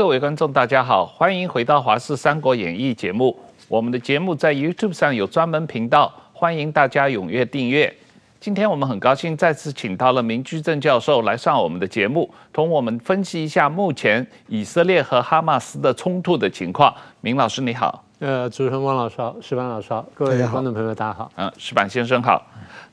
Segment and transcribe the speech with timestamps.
[0.00, 3.38] 各位观众，大家好，欢迎回到《华视三国演义》节目。
[3.68, 7.94] 我们的节目在 YouTube 上有专门频道，欢迎大家踊跃订阅。
[8.40, 16.90] 今天我们很高兴再次请到了明居正教授来上我们的节目，同我们分析一下目前以色列和哈马斯的冲突的情况。
[17.20, 22.42] 明老师你好，呃，主持人汪老师好，石板老师好，各位观众朋友大家好，嗯，石板先生好。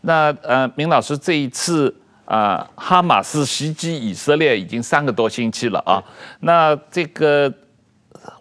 [0.01, 1.95] 那呃，明老师这一次。
[2.27, 6.03] 啊、哈马斯袭击以色列已经三个多星期了啊。
[6.41, 7.51] 那这个，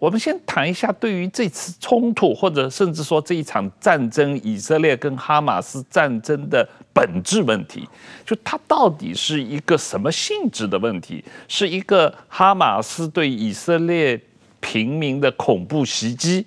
[0.01, 7.89] 我们先谈一下对于这次冲突，或者甚至说这一场战争，以色列跟哈马斯战争的本质问题，
[8.25, 11.25] 就它到底是一个什么性质的问题？
[11.47, 14.21] 是一个哈马斯对以色列
[14.59, 16.45] 平民的恐怖袭击，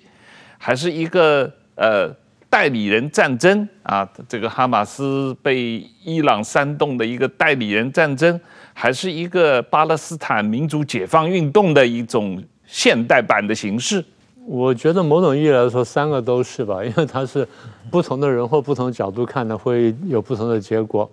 [0.57, 2.13] 还是一个呃？
[2.49, 8.39] 代理人战争啊，这个哈马斯被伊朗煽动的一个代理人战争，
[8.73, 14.03] 还是一个巴勒斯坦民族解放运动的一种现代版的形式？
[14.47, 17.47] 我觉得某种意义来说，三个都是吧， 因为它是
[17.91, 21.07] 不同的人或不同的角度看呢，会有不同的结果。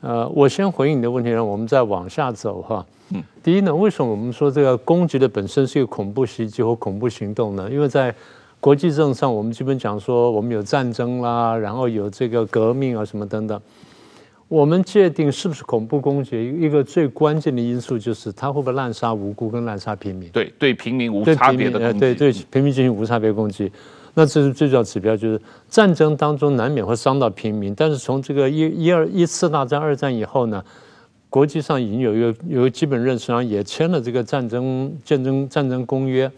[0.00, 2.86] 呃，我先回应你的问题，让我们再往下走哈。
[3.10, 7.68] 嗯，第一呢，为什么我们说这个攻击的本身是一个恐怖袭击或恐怖行动呢？
[7.68, 8.14] 因为在
[8.60, 13.60] 国际政治上，我们基本讲说，我们有战争啦，然后有这个革命啊什么等等。
[14.48, 20.28] 我们界定是不是恐怖攻击，一个最关键的因素就是它会不会滥杀无辜跟滥杀平民。
[20.30, 21.98] 对，对平民无差别的攻击。
[22.00, 23.70] 对对平民进行无差别攻击，
[24.14, 27.74] 那这是最重要指标，就是战争当中难免会伤到平民。
[27.74, 30.64] 但是从这个一一二一次大战、二战以后呢，
[31.28, 36.28] 国际上已经有一个有一个基本认识，然后也签了这个战争战争战争公约。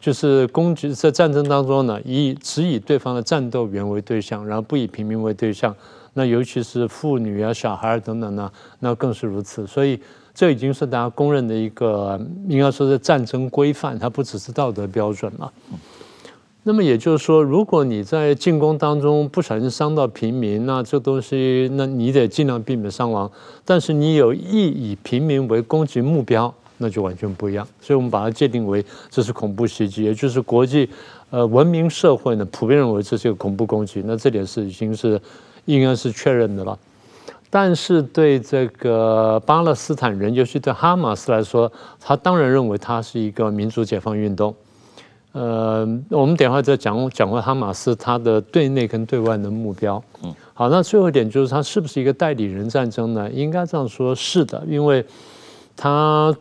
[0.00, 5.74] 就是攻击在战争当中呢，以只以对方的战斗员为对象，然后不以平民为对象。
[6.14, 9.66] 那尤其是妇女啊、小孩等等呢，那更是如此。
[9.66, 10.00] 所以
[10.32, 12.18] 这已经是大家公认的一个，
[12.48, 15.52] 应该说是战争规范，它不只是道德标准了。
[16.62, 23.30] 那么也就是说，如果你在进攻当中不小心伤到平民，那这东西，那你得尽量避免伤亡。
[23.64, 26.52] 但是你有意以平民为攻击目标。
[26.78, 30.88] 那就完全不一样，所以我们把它界定为这是恐怖袭击，也就是国际
[31.30, 35.18] 呃文明社会呢普遍认为这是一个恐怖攻击，那这点是已经是
[35.64, 36.78] 应该是确认的了。
[37.48, 44.54] 但是对这个巴勒斯坦人，尤其对哈马斯来说，他当然认为它是一个民族解放运动。
[45.32, 50.02] 呃，我们等会再讲讲回哈马斯他的对内跟对外的目标。
[50.22, 53.30] 嗯，好，那最后一点就是他是不是一个代理人战争呢？
[53.30, 55.02] 应该这样说，是的，因为
[55.74, 56.36] 它。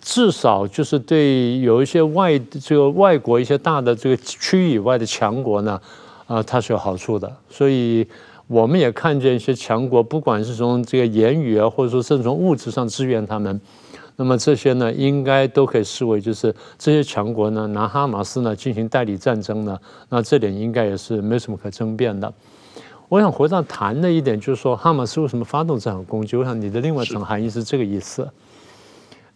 [0.00, 5.80] 至少就是对有一些外这个外国一些大的这个区域以外的强国呢，
[6.26, 7.30] 啊，它是有好处的。
[7.48, 8.06] 所以
[8.46, 13.60] 我们也看见一些强国，不管是从这个言语啊，或者说甚至从物质上支援他们，
[14.16, 19.78] 那么这些呢，应该都可以视为就是这些强国呢拿哈马斯呢进行代理战争呢，
[20.08, 22.32] 那这点应该也是没什么可争辩的。
[23.08, 26.36] 我想回到谈的一点，就是说哈马斯为什么发动这场攻击？
[26.36, 28.26] 我想你的另外一层含义是这个意思。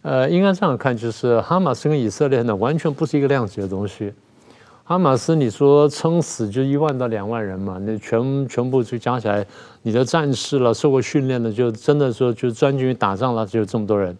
[0.05, 4.13] 呃，应该这样看，就是哈马斯跟以色列呢，完全不是一个量级的东西。
[4.83, 9.43] 哈马斯，你说撑死就一万到两万人嘛，那全全部就加起来，
[9.81, 14.15] 你的战士了，受过训练的，就真的说就专军打仗了，就这么多人。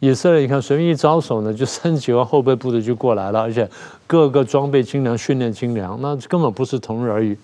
[0.00, 3.70] 以色列，你看随便一招手呢，就三十几万后备部队就过来了，而且
[4.08, 7.38] 各个装备精良，训练精良，那根本不是同日而语。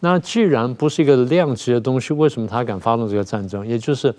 [0.00, 3.66] 那既然不是一个量级的东西，为什么他敢发动这个战争？
[3.66, 4.14] 也就是。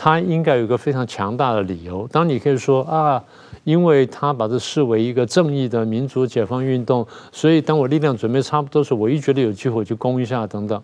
[0.00, 2.08] 他应该有一个非常强大的理由。
[2.12, 3.22] 当你可以说啊，
[3.64, 10.80] 因为他把这视为一个正义的民族解放运动，所以当我力量准备差不多时，我一觉得有机会就攻一下等等。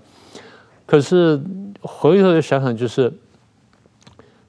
[0.84, 1.40] 可是
[1.80, 3.12] 回头想想，就是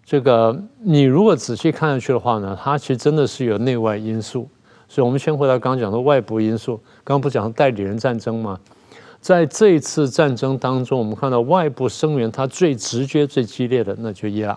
[0.04, 4.50] 这个你如果仔细看下去的话呢，它其实真的是有内外因素。
[4.88, 8.59] 所以我们先回到刚刚讲的外部因素，刚刚不讲代理人战争吗？
[9.25, 14.56] 在这一次战争当中，我们看到外部声援，它最直接、最激烈的，那就伊朗。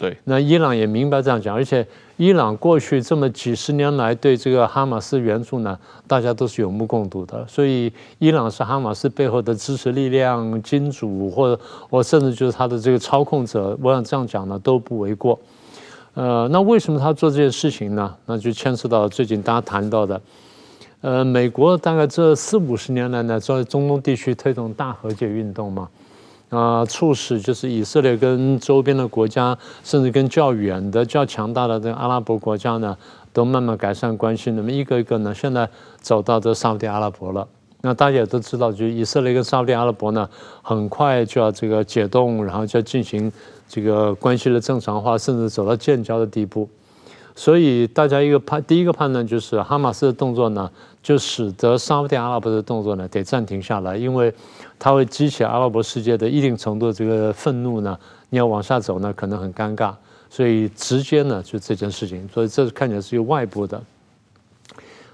[0.00, 1.86] 对，那伊朗也明白这样讲，而且
[2.16, 5.78] 伊朗过去这么几十年来对这个哈马斯援助呢，
[6.08, 7.46] 大家都是有目共睹的。
[7.46, 13.78] 所以，伊朗是哈马斯背后的支持力量、金主，或者我甚至就是他的这个操控者。
[13.80, 15.38] 我想这样讲呢，都不为过。
[16.14, 18.12] 呃，那为什么他做这件事情呢？
[18.26, 20.20] 那就牵涉到最近大家谈到的。
[21.02, 25.88] 呃，美国大概这四五十年来呢，在中东地区推动大和解运动嘛，
[26.50, 32.94] 啊，促使就是以色列跟周边的国家，甚至跟较远的、较强大的这个阿拉伯国家呢，
[33.32, 34.50] 都慢慢改善关系。
[34.50, 35.66] 那么一个一个呢，现在
[36.02, 37.48] 走到这沙乌地阿拉伯了。
[37.80, 40.28] 那大家也都知道，就以色列跟沙乌地阿拉伯呢，
[40.60, 43.32] 很快就要这个解冻，然后就要进行
[43.66, 46.68] 这个关系的正常化，甚至走到建交的地步。
[47.34, 50.70] 所以大家一个判第一个判断就是哈马斯的动作呢，
[51.02, 54.32] 就使得沙乌地阿拉伯的动作呢得暂停下来，因为
[54.78, 57.98] 它会激起阿拉伯世界的一定程度的这个愤怒呢，
[58.28, 59.94] 你要往下走呢可能很尴尬，
[60.28, 63.80] 所以直接呢就这件事情，所以这看起来是一个外部的。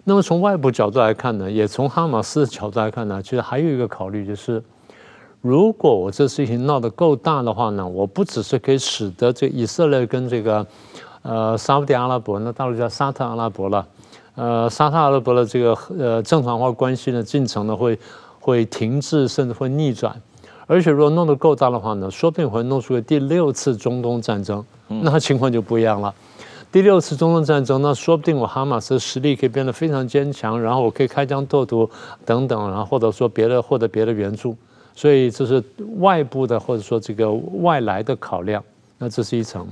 [0.08, 4.62] 那么从外部角度来看呢，也从哈马斯的角度来看呢，其实还有一个考虑就是，
[5.40, 10.64] 如果我这事情闹得够大的话呢，我不只是可以使得这以色列跟这个
[11.26, 13.87] 呃沙乌地阿拉伯，那大陆叫沙特阿拉伯了，
[14.37, 17.99] 呃沙特阿拉伯的这个呃正常化关系呢进程呢会
[18.38, 20.14] 会停滞，甚至会逆转，
[20.67, 26.14] 而且如果弄得够大的话呢，说不定会弄出个第六次中东战争，那情况就不一样了。
[26.73, 31.88] 第六次中东战争，那说不定我哈马斯实力可以变得非常坚强，然后我可以开疆拓土
[32.25, 34.55] 等等，然后或者说别的获得别的援助，
[34.94, 35.62] 所以这是
[35.99, 37.32] 外部的或者说这个
[37.62, 38.62] 外来的考量，
[38.99, 39.67] 那这是一层。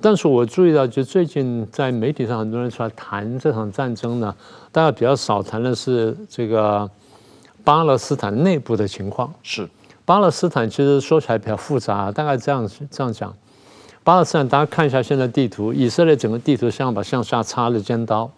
[0.00, 4.34] 但是我注意到，就最近在媒体上很多人出来谈这场战争呢，
[4.70, 6.88] 大家比较少谈的是这个
[7.64, 9.32] 巴勒斯坦内部的情况。
[9.42, 9.68] 是，
[10.04, 13.34] 巴勒斯坦其实说起来比较复杂，大概这样这样讲。
[14.04, 18.30] 巴勒斯坦，大家看一下现在地图，以色列整个地图像把向下插了尖刀，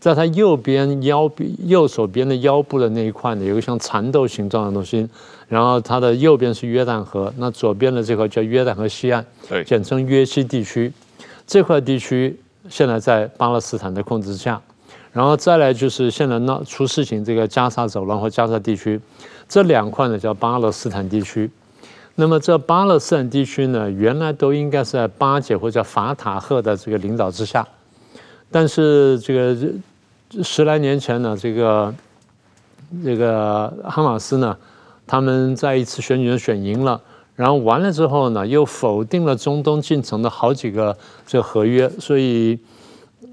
[0.00, 5.06] 在它右边腰臂右手边的腰部的那一块呢，有个像蚕豆形状的东西，
[5.46, 10.92] 然后它的右边是约旦河，那左边的这块叫约旦河西岸，对，简称约西地区，
[11.52, 12.40] 这块地区
[12.70, 14.58] 现在在巴勒斯坦的控制下，
[15.12, 18.98] 然后再来就是现在闹出事情这个加沙走廊和加沙地区，
[19.46, 21.50] 这两块呢叫巴勒斯坦地区。
[22.14, 27.68] 那么这巴勒斯坦地区呢，原来都应该是在巴解或者法塔赫的这个领导之下，
[28.50, 29.54] 但是这个
[30.42, 31.94] 十来年前呢，这个
[33.04, 34.56] 这个哈马斯呢，
[35.06, 36.98] 他们在一次选举中选赢了，
[37.34, 40.96] 然后完了之后呢，又否定了中东进程的好几个
[41.26, 42.58] 这个合约，所以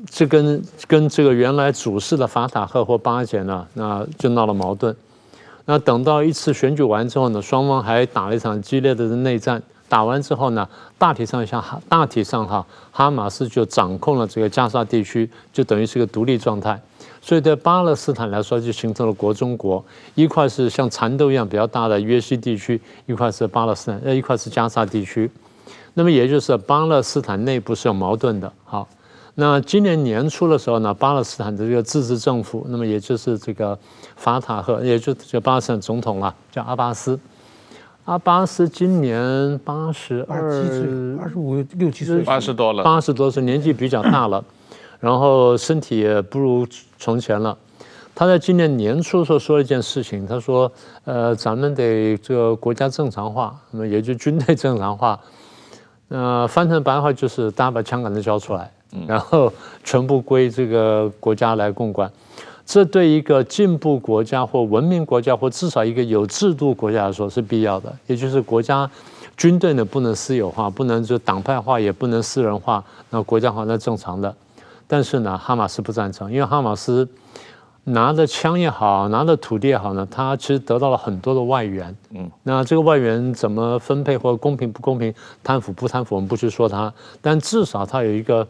[0.10, 4.96] 这跟跟这个原来主事的法塔赫或巴解呢，那就闹了矛盾。
[5.66, 9.62] 那等到一次选举完之后呢，双方还打了一场激烈的内战。
[9.90, 10.70] 打完之后呢，
[11.00, 16.80] 大体上像哈，大体上哈，哈马斯就掌控了这个加沙地区，就等于是个独立状态。
[17.22, 19.84] 所以对巴勒斯坦来说，就形成了国中国，
[20.16, 25.30] 一块是像蚕豆一样比较大的约西地区，一块是巴勒斯坦，呃，一块是加沙地区。
[25.94, 28.52] 那么也就是巴勒斯坦内部是有矛盾的。
[28.64, 28.88] 好。
[29.36, 33.78] 那今年年初的时候呢，巴勒斯坦的这个自治政府，那么也就是这个
[34.18, 37.18] 法塔赫，也就这巴勒斯坦总统了，叫阿巴斯。
[38.04, 40.42] 阿巴斯今年八十二、
[41.22, 44.44] 二十五、六七岁，八十多了，八十多岁，年纪比较大了，
[45.00, 46.68] 然后身体也不如
[46.98, 47.58] 从前了。
[48.14, 50.72] 他在今年年初的时候说了一件事情，他说
[51.06, 55.20] ：“呃，咱们得这个国家正常化，那么也就军队正常化。
[56.10, 58.72] 呃，翻成白话就是大家把枪杆子交出来。”
[59.06, 59.54] 然后
[59.84, 62.12] 全部归这个国家来共管，
[62.66, 67.96] 这对一个进步国家或文明国家或至少一个有制度国家来说是必要的。
[68.08, 68.90] 也就是国家
[69.38, 74.36] 军队呢不能私有化，不能就党派化，也不能私人化，那国家化那正常的。
[74.90, 77.08] 但是呢，哈马斯不赞成，因为哈马斯
[77.84, 81.96] 拿着枪也好，拿着土地也好呢，他其实得到了很多的外援。
[82.16, 86.92] 嗯，那这个外援怎么分配或者公平不公平，贪腐不贪腐，我们不去说他，
[87.22, 88.46] 但至少他有一个。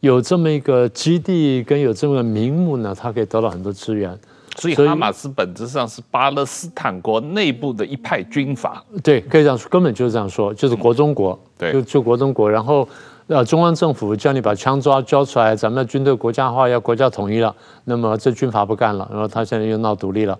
[0.00, 4.14] 有这么一个基地跟有这么个名目呢，他可以得到很多资源。
[4.58, 8.84] 所以哈马斯本质上是巴勒斯坦国内部的一派军阀。
[9.02, 11.38] 对，可以这样说，根本就是这样说，就是国中国。
[11.56, 12.50] 对，就就国中国。
[12.50, 12.86] 然后，
[13.26, 17.54] 呃，中央政府叫你把枪抓交出来，咱们军队国家化，要国家统一了。
[17.84, 20.38] 那么这军阀不干了，然后他现在又闹独立了。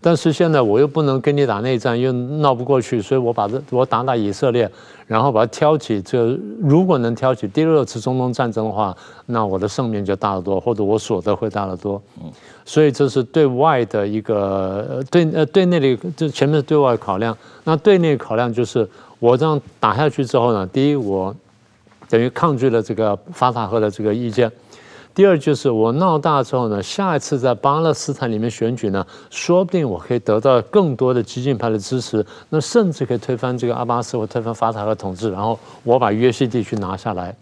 [0.00, 4.70] 但是现在我又不能跟你打内战，又闹不过去，所以我把这我打打以色列，
[5.06, 6.00] 然后把它挑起。
[6.02, 12.00] 这如果能挑起第六次中东战争的话，那我的胜面就大得多，或者我所得会大得多。
[12.22, 12.30] 嗯，
[12.64, 17.36] 所以这是对外的一个对呃对内的，这前面是对外考量。
[17.64, 21.34] 那对内考量就是我这样打下去之后呢，第一我
[22.08, 24.50] 等于抗拒了这个法塔赫的这个意见。
[25.14, 37.34] 第二就是我闹大之后呢，下一次在巴勒斯坦里面选举呢，说不定我可以得到更多的激进派的支持，那甚至可以推翻这个阿巴斯或推翻法塔赫统治，然后我把约西地区拿下来。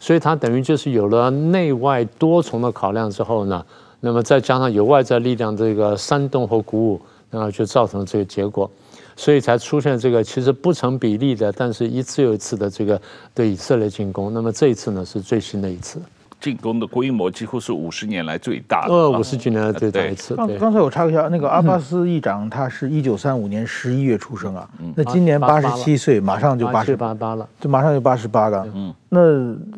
[0.00, 3.64] 所以他等于就是有了内外多重的考量之后呢，
[4.00, 7.00] 那么再加上有外在力量这个煽动和鼓舞，
[7.30, 8.68] 然后就造成了这个结果，
[9.16, 13.00] 所以才出现这个其实不成比例的，但是一次又一次的这个
[13.34, 14.32] 对以色列进攻。
[14.32, 16.00] 那么这一次呢是最新的一次。
[16.40, 18.92] 进攻的规模几乎是五十年来最大的。
[18.92, 20.34] 呃，五十几年来最大一次。
[20.34, 28.66] 刚刚才我插一下，那个阿巴斯议长，他是一九三五年十一月出生啊，那今年八十七岁，马上就八十八了，就马上就八十八了。
[28.74, 29.20] 嗯，那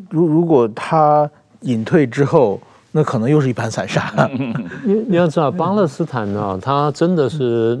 [0.09, 2.59] 如如果他隐退之后，
[2.91, 4.27] 那可能又是一盘散沙。
[4.83, 7.79] 你你要知道，巴勒斯坦呢，他真的是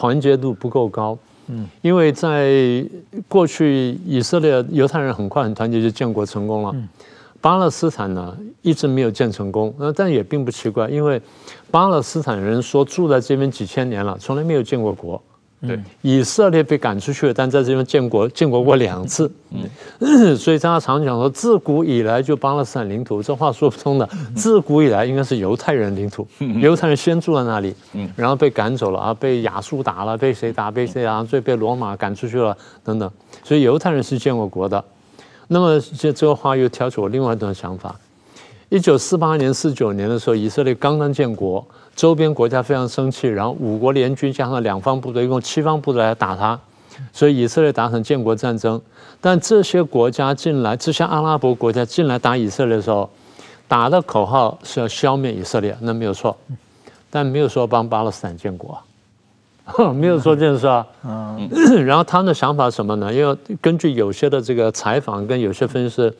[0.00, 1.18] 团结度不够高。
[1.48, 2.82] 嗯，因为在
[3.28, 6.74] 过去，以色列犹太人很快很团结，就建国成功了。
[7.38, 9.74] 巴勒斯坦呢，一直没有建成功。
[9.78, 11.20] 那但也并不奇怪，因为
[11.70, 15.22] 巴勒斯坦人说住在这边几千年了，从来没有建过国。
[15.66, 19.30] 对，以色列被赶出去了，但在这边建国建国过两次。
[19.50, 19.64] 嗯，
[20.34, 24.08] 所以大家常讲说，自古以来就巴勒斯坦领土，这话说不通的。
[24.34, 26.26] 自古以来应该是犹太人领土，
[26.62, 27.74] 犹太人先住在那里，
[28.16, 30.70] 然后被赶走了啊，被亚述打了，被谁打？
[30.70, 31.22] 被谁啊？
[31.22, 33.10] 最被罗马赶出去了等等。
[33.44, 34.82] 所以犹太人是建过国的。
[35.48, 37.94] 那么这这个话又挑起我另外一段想法。
[38.70, 41.62] 一九四八年、四九年的时候，以色列刚刚建国。
[41.96, 46.58] 周边国家非常生气，然后五国联军加上两方部队，一共七方部队来打他，
[47.12, 48.80] 所以以色列打成建国战争。
[49.20, 53.10] 但这些国家进来，这些阿拉伯国家进来打以色列的时候，
[53.68, 56.34] 打的口号是要消灭以色列，那没有错，
[57.10, 58.78] 但没有说帮巴勒斯坦建国，
[59.92, 60.86] 没有说这件事啊。
[61.84, 63.12] 然后他们的想法是什么呢？
[63.12, 66.10] 因为根据有些的这个采访跟有些分析，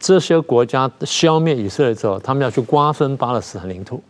[0.00, 4.02] 这些国家消灭以色列之后，他们要去瓜分巴勒斯坦领土。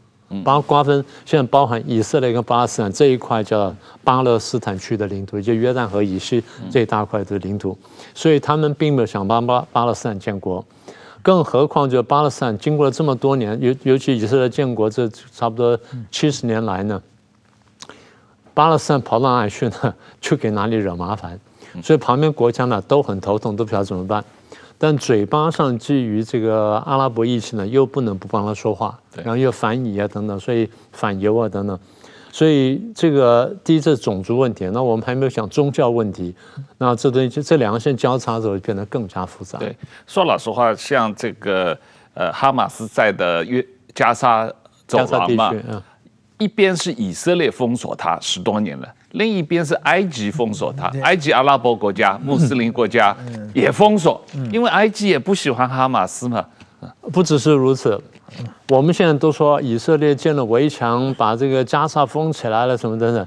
[0.44, 7.76] 包瓜分，现在包含以色列跟巴勒斯坦这一块叫巴勒斯坦区的领土，就约旦河以西这一大块的领土，
[8.14, 10.64] 所以他们并没有想帮巴巴勒斯坦建国，
[11.22, 15.78] 更何况就巴勒斯坦经过了这么多年，尤尤其以色列建国这差不多
[16.10, 17.02] 七十年来呢，
[18.52, 19.94] 巴勒斯坦跑到哪里去呢？
[20.20, 21.40] 去给哪里惹麻烦，
[21.82, 24.22] 所以旁边国家呢都很头痛，都不晓得怎么办。
[24.80, 31.76] 但嘴巴上基于这个阿拉伯意识呢，又不能不帮他说话，然后又反以啊等等，所以反犹啊等等，
[32.30, 36.32] 所以这个第一是种族问题，那我们还没有讲宗教问题，
[36.78, 39.58] 那这东西这两个线交叉之后变得更加复杂。
[39.58, 41.76] 对，说老实话，像这个
[42.14, 44.48] 呃哈马斯在的约加沙
[44.86, 45.52] 走廊嘛，
[46.38, 48.88] 一边是以色列封锁他十多年了。
[49.12, 53.16] 另一边是埃及封锁它，埃及阿拉伯国家、穆斯林国家
[53.54, 54.20] 也封锁，
[54.52, 56.44] 因为埃及也不喜欢哈马斯嘛。
[57.10, 58.00] 不只是如此，
[58.68, 63.26] 我们现在都说以色列建了围墙，把这个加沙封起来了，什么等等。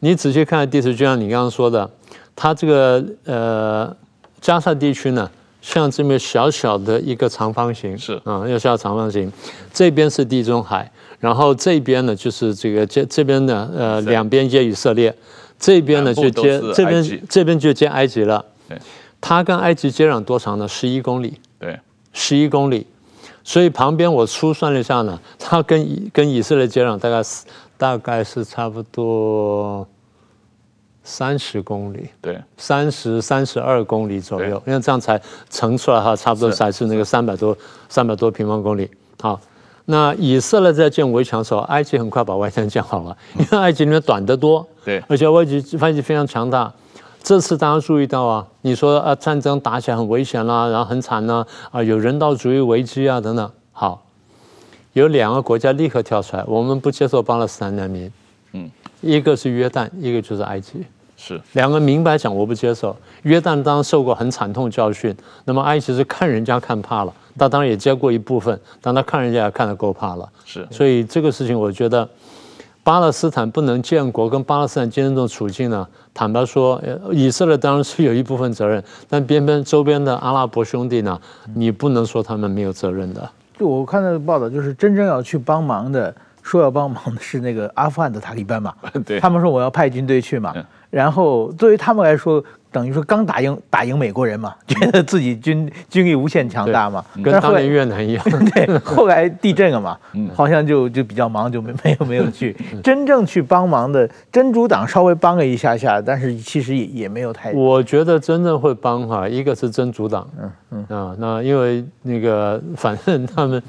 [0.00, 1.90] 你仔细看地图，就像你刚刚说的，
[2.36, 3.94] 它这个呃
[4.40, 5.28] 加沙地区呢，
[5.60, 9.30] 像这么小小的一个长方形，是啊，要小长方形，
[9.72, 10.90] 这边是地中海。
[11.20, 15.12] 然后这边呢，就是这个这这边呢，呃，两边接以色列，
[15.58, 18.44] 这边呢就接这边这边就接埃及了。
[18.68, 18.78] 对，
[19.20, 20.68] 它跟埃及接壤多长呢？
[20.68, 21.40] 十一公里。
[21.58, 21.76] 对，
[22.12, 22.86] 十一公里。
[23.42, 27.44] 所以旁边我粗算了一下呢，它跟以跟以色列接壤大概是
[27.76, 29.84] 大概是差不多
[31.02, 32.10] 三十公里。
[32.20, 35.20] 对，三十三十二公里左右，因为这样才
[35.50, 37.58] 乘出来哈，差不多才是那个三百多
[37.88, 38.88] 三百多平方公里。
[39.20, 39.40] 好。
[39.90, 46.70] 那以色列在建围墙的时候，埃及很快把围墙建好了，因为埃及里面短得多，对，而且埃及埃及非常强大。
[47.22, 53.50] 这次大家注意到啊，你说啊战争打起来很危险啦、啊，然后很惨呐，啊有人道主义危机啊等等。
[53.72, 54.04] 好，
[54.92, 58.12] 有两个国家立刻跳出来，我们不接受巴勒斯坦难民。
[58.52, 60.84] 嗯，一个是约旦，一个就是埃及。
[61.16, 62.94] 是两个明白讲，我不接受。
[63.22, 65.16] 约旦当然受过很惨痛教训，
[65.46, 67.12] 那么埃及是看人家看怕了。
[67.38, 70.28] 他当然也接过一部分，但他看人家也看得够怕了。
[70.44, 72.06] 是，所以这个事情，我觉得
[72.82, 81.18] 巴勒斯坦不能建国，跟巴勒斯坦今天这种处境呢，坦白说，以色列当然是有一部分责任，但边边周边的阿拉伯兄弟呢，
[81.54, 83.30] 你不能说他们没有责任的。
[83.58, 88.74] 就我看到的报道，就是真正要去帮忙的，说要帮忙的是那个阿富汗的塔利班嘛，
[89.06, 90.54] 对，他们说我要派军队去嘛，
[90.90, 92.42] 然后对于他们来说。
[92.70, 98.24] 等于说刚打赢打赢美国人嘛，觉得自己军军力无限强大嘛，跟当年越南一样。
[98.54, 99.98] 对，后来地震了嘛，
[100.34, 107.52] 好像就就比较忙，就没没有没有 去真正去帮忙的真主党稍微帮了一下下，但是其实也也没有太。
[107.52, 113.62] 我觉得真正会帮哈，一个是真主党，嗯嗯啊，那因为那个反正他们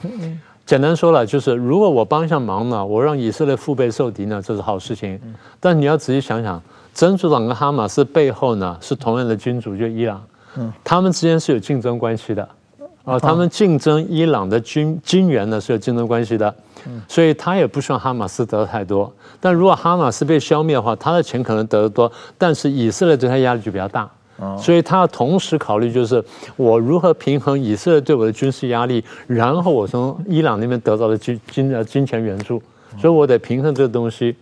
[0.66, 5.20] 简单说了，就是如果我帮一下忙呢，我让以色列腹背受敌呢，这是好事情。
[5.60, 6.62] 但你要仔细想想。
[7.00, 10.22] 真主党跟哈马斯背后呢是同样的君主，就伊朗，
[10.58, 12.50] 嗯，他们之间是有竞争关系的，
[13.06, 16.54] 啊，他们竞争伊朗的军军援呢是有竞争关系的，
[16.86, 19.10] 嗯，所以他也不希望哈马斯得太多。
[19.40, 24.12] 但如果哈马斯被消灭的话，他的钱可能得得多，但是以色列对他压力就比较大，
[24.58, 26.22] 所以他要同时考虑就是
[26.58, 32.62] 我如何平衡以色列对我的军事压力，然后我从伊朗那边得到的金金呃金钱援助，
[33.00, 34.36] 所以我得平衡这个东西。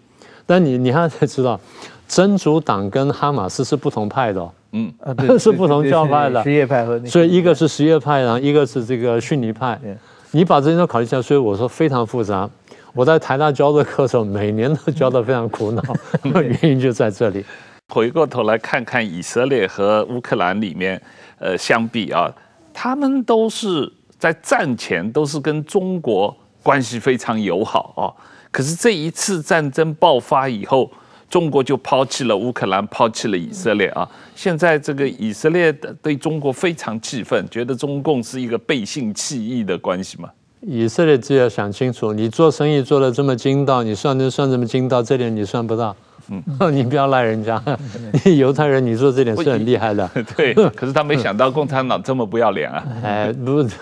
[0.50, 1.60] 但你你还得知道。
[2.08, 4.92] 真主党跟哈马斯是不同派的，嗯，
[5.38, 9.80] 是不同教派的，什叶派和那，所以一个是什叶派，然后一个是这个逊尼派。
[9.84, 12.50] 你你把这些都考虑下，所以我说非常复杂。
[12.94, 15.82] 我在台大教的课的时候，每年都教得非常苦恼，
[16.42, 17.46] 原因就在这里。
[17.94, 21.02] 回过头来看看以色列和乌克兰里面，
[21.40, 22.30] 呃，相比啊，
[22.74, 28.12] 他们都是在战前都是跟中国关系非常友好啊，
[28.52, 30.92] 可是这一次战争爆发以后，
[31.29, 34.07] 中国就抛弃了乌克兰，抛弃了以色列啊。
[34.36, 40.29] 现在这个以色列对中国非常气愤，觉得中共是一个背信弃义的关系嘛？
[40.62, 45.96] 以色列自己要想清楚，你做生意做得这么精到，你算就算这么精到，这点你算不到。
[46.29, 46.43] 嗯，
[46.75, 47.62] 你不要赖人家，
[48.38, 50.10] 犹太人你做这点是很厉害的。
[50.36, 52.84] 对，可是他没想到共产党这么不要脸啊！
[53.03, 53.75] 哎，不是，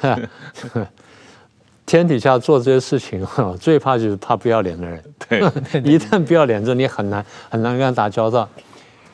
[1.85, 5.03] 天底下做这些事情 哈，最怕就是怕不要脸的人。
[5.29, 5.39] 对，
[5.83, 8.47] 一旦不要脸，这你很难很难跟他打交道。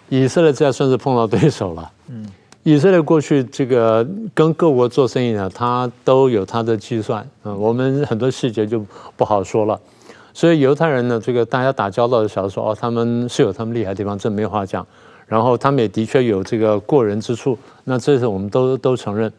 [0.10, 1.92] 以色列这算是碰到对手了。
[2.10, 2.26] 嗯，
[2.64, 7.28] 以色列过去这个跟各国做生意呢，他都有他的计算。
[7.44, 8.86] 嗯，我们很多细节就
[9.16, 9.80] 不好说了。
[10.34, 14.86] 所以犹太人呢，这个大家打交道的时候说哦，他们是有他们厉害的地方，这没话讲。
[15.28, 19.32] 然后他们也的确有这个过人之处，那这是我们都都承认。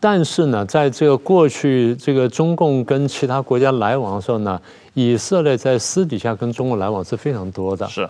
[0.00, 4.60] 但是呢，在这个过去这个中共跟其他国家来往的时候呢，
[4.94, 7.84] 以色列在私底下跟中国来往是非常多的。
[7.88, 8.08] 是，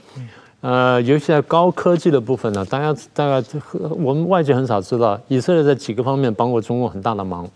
[0.60, 3.42] 呃，尤其在高科技的部分呢，大家大概
[3.98, 7.48] 我们外界很少知道，以色列在几个方面帮过中国很大的忙。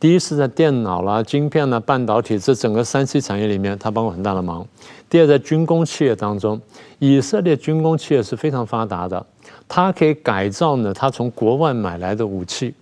[0.00, 4.66] 第一是在电脑啦、晶片啦、半导体这整个三 C 产业里面，他帮过很大的忙。
[5.08, 6.58] 第二，在军工企业当中，
[6.98, 9.24] 以色列军工企业是非常发达的，
[9.68, 12.74] 它可以改造呢，它从国外买来的武器。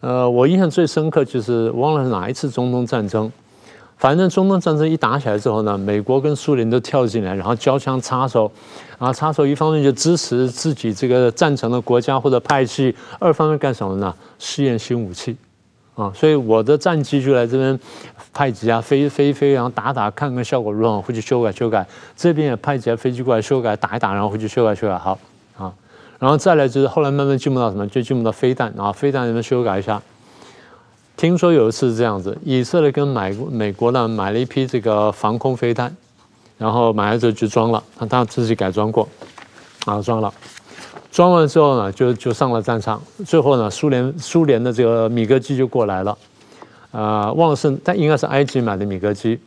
[0.00, 3.30] 呃，我印象最深刻就是忘了哪一次中东战争，
[3.96, 8.50] 反正中东战争一打起来之后呢，美国跟苏联都跳进来，然后交枪插手，
[8.98, 14.14] 然后插手一方面就支持自己这个赞成的国家或者派系，二方面干什么呢？
[14.38, 15.36] 试验新武器。
[15.96, 17.76] 啊，所以我的战机就来这边
[18.32, 21.84] 派几架飞飞飞，然后打打看看效果如何，回去修改修改。
[22.16, 24.96] 这边也派几架飞机过来修改打一打，然后回去修改修改。
[24.96, 25.18] 好，
[26.18, 30.02] 然后再来就是后来慢慢进步到什么，就进步到飞弹，然后飞弹这边修改一下。
[31.16, 35.96] 听说有一次是这样子，以色列跟买美国呢买了一批这个防空飞弹，
[36.56, 39.08] 然后买了之后就装了，他他自己改装过，
[39.84, 40.32] 啊，装了。
[41.10, 43.02] 装完之后呢，就就上了战场。
[43.26, 46.10] 最后呢，苏联苏联的这个米格机就过来了，
[46.92, 49.38] 啊、呃，忘了是但应该是埃及买的米格机。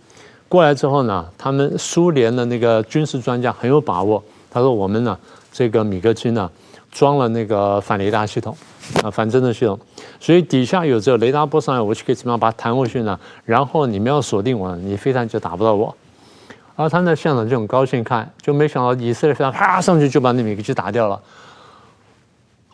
[0.50, 5.18] 过来之后呢，他们苏联的那个军事专家很有把握，他说我们呢
[5.54, 6.50] 这个米格机呢
[6.92, 8.56] 装了那个反雷达系统
[9.04, 9.80] 啊，反侦测系统，
[10.20, 13.20] 所以底下有这个雷达波上来，我就可以怎么样把它弹回去呢？
[13.46, 15.96] 然后你们要锁定我，你飞弹就打不到我。
[16.76, 21.20] 然后他在现场就很高兴看，就没想到以色列飞弹啪上去就把那米格机打掉了。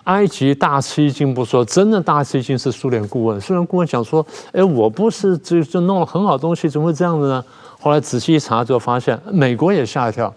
[0.06, 3.42] 埃及大吃一惊，不说，真的大吃一惊是苏联顾问。
[3.42, 7.44] 苏联顾问讲说：“哎，我不是就就弄了很好东西，怎么会这样子呢？”
[7.82, 10.34] 后来仔细一查之后，发现美国也吓一跳，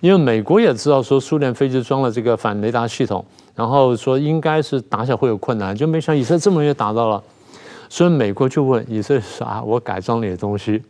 [0.00, 7.22] 因为美国也知道说苏联飞机装了这个反雷达系统，然后说应该是打起来会有困难，就没想以色列这么容易打到了，
[7.88, 10.82] 所以美国就问以色列说：“啊，我改装了点东西。”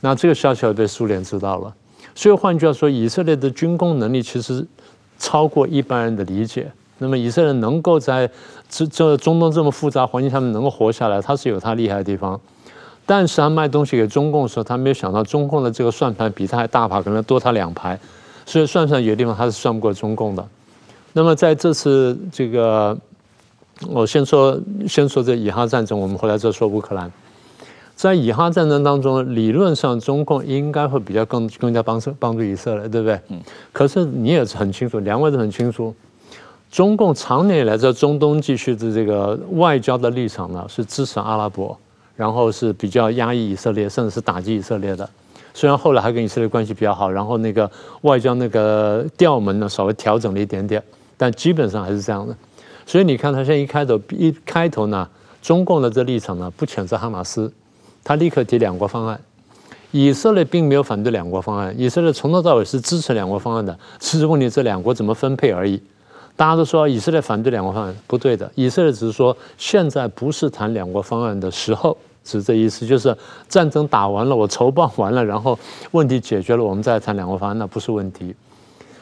[0.00, 1.72] 那这个消息被苏联知道了，
[2.14, 4.66] 所以换句话说，以色列的军工能力其实
[5.18, 6.70] 超过一般人的理解。
[6.98, 8.30] 那么以色列能够在
[8.68, 12.40] 这这中东这么复杂环境下面能够活下来，他是有他厉害的地方。
[13.04, 17.98] 但是他卖东西给中共的时候，他没有想到中共的这个算盘比他还大牌，可能多他两排，
[18.46, 20.46] 所以算算有的地方他是算不过中共的。
[21.12, 22.96] 那么在这次这个，
[23.88, 27.10] 我先说先说这以哈战争，我们回来再说乌克兰。
[27.94, 33.20] 在以哈战争当中，理论上中共应该会比较更更加帮助帮助以色列，对不对？
[33.28, 33.40] 嗯。
[33.72, 35.94] 可是你也是很清楚，两位都很清楚。
[36.70, 41.78] 中共常年以来在中东地区的这个外交的立场呢，是支持阿拉伯，
[42.16, 45.08] 然后是比较压抑以色列，甚至是打击以色列的。
[45.54, 47.70] 虽然后来还跟以色列关系比较好，然后那个
[48.02, 50.82] 外交那个调门呢稍微调整了一点点，
[51.16, 52.34] 但基本上还是这样的。
[52.86, 55.08] 所以你看，他现在一开头一开头呢，
[55.40, 57.52] 中共的这立场呢不谴责哈马斯，
[58.02, 59.20] 他立刻提两国方案。
[59.92, 65.78] 以色列并没有反对两国方案，以色列从头到尾是支持两国方案的，只是问题这两国怎么分配而已。
[66.34, 68.50] 大家都说以色列反对两国方案，不对的。
[68.54, 73.16] 以色列只是说现在不是谈两国方案的时候，是这意思，就是
[73.48, 75.58] 战争打完了，我筹办完了，然后
[75.90, 78.34] 问题解决了，我们再谈两国方案，那不是问题。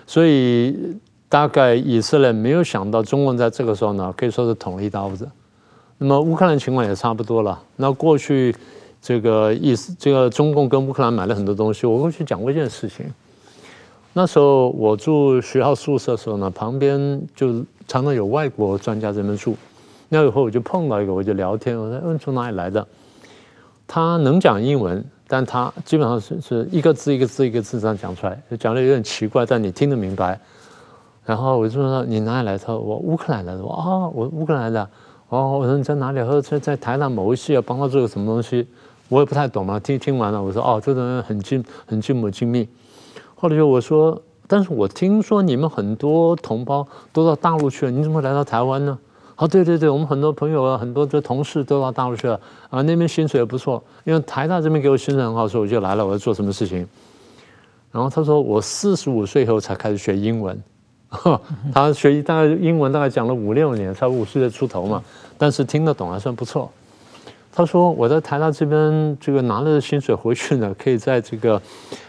[0.07, 0.77] 所以
[1.29, 5.29] 大概以色列没有想到中共在这个时候呢，可以说是捅了一刀子。
[5.99, 7.61] 那么乌克兰情况也差不多了。
[7.77, 8.55] 那过去
[9.03, 11.87] 这个意思，这个中共跟乌克兰买了很多东西。
[11.87, 13.07] 我过去讲过一件事情。
[14.13, 19.55] 那时候我住学校宿舍的时候呢，旁边就常常有外国专家在那边住。
[20.09, 22.85] 那以后我就碰到一个，我就聊天，我说：“嗯，从哪里来的？”
[23.93, 30.39] 他能讲英文，但他基本上是是一个字一个字一个字这样讲出来，就讲的有点奇怪，但你听得明白。
[31.25, 32.79] 然后我就说，你哪里来的？
[32.79, 33.65] 我乌克兰来的。
[33.65, 34.89] 我啊、哦，我乌克兰的。
[35.29, 36.21] 哦，我说你在哪里？
[36.21, 38.65] 他说在在台南某一系要帮他做个什么东西，
[39.09, 39.81] 我也不太懂嘛。
[39.81, 42.69] 听听完了，我说哦，这个人很精很精密精密。
[43.35, 48.97] 后来就我说，但是我听说你们很多同胞都到大陆去了，你怎么来到台湾呢？
[49.41, 56.07] 哦，对对对，我们很多朋友啊，很多的同事都到大陆去了啊，那边薪水也不错，因为台大这边给我薪水很好，所以我就来了。
[56.07, 56.87] 我要做什么事情？
[57.91, 60.63] 然后他说，我四十五岁以后才开始学英文。
[61.73, 65.03] 他学大概英文大概讲了五六年，才五岁出头嘛，
[65.39, 66.71] 但是听得懂还算不错。
[67.53, 71.61] 他说我在台大这边这个拿了薪水回去呢， 可以在这个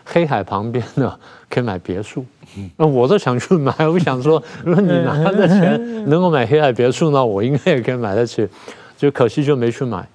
[0.05, 1.17] 黑海旁边呢
[1.49, 2.23] 可以买别墅。
[2.77, 8.47] 那我都想去买， 我想说，如果你拿的钱能够买黑海别墅呢，我应该也可以买得起。
[8.97, 10.07] 就可惜就没去买。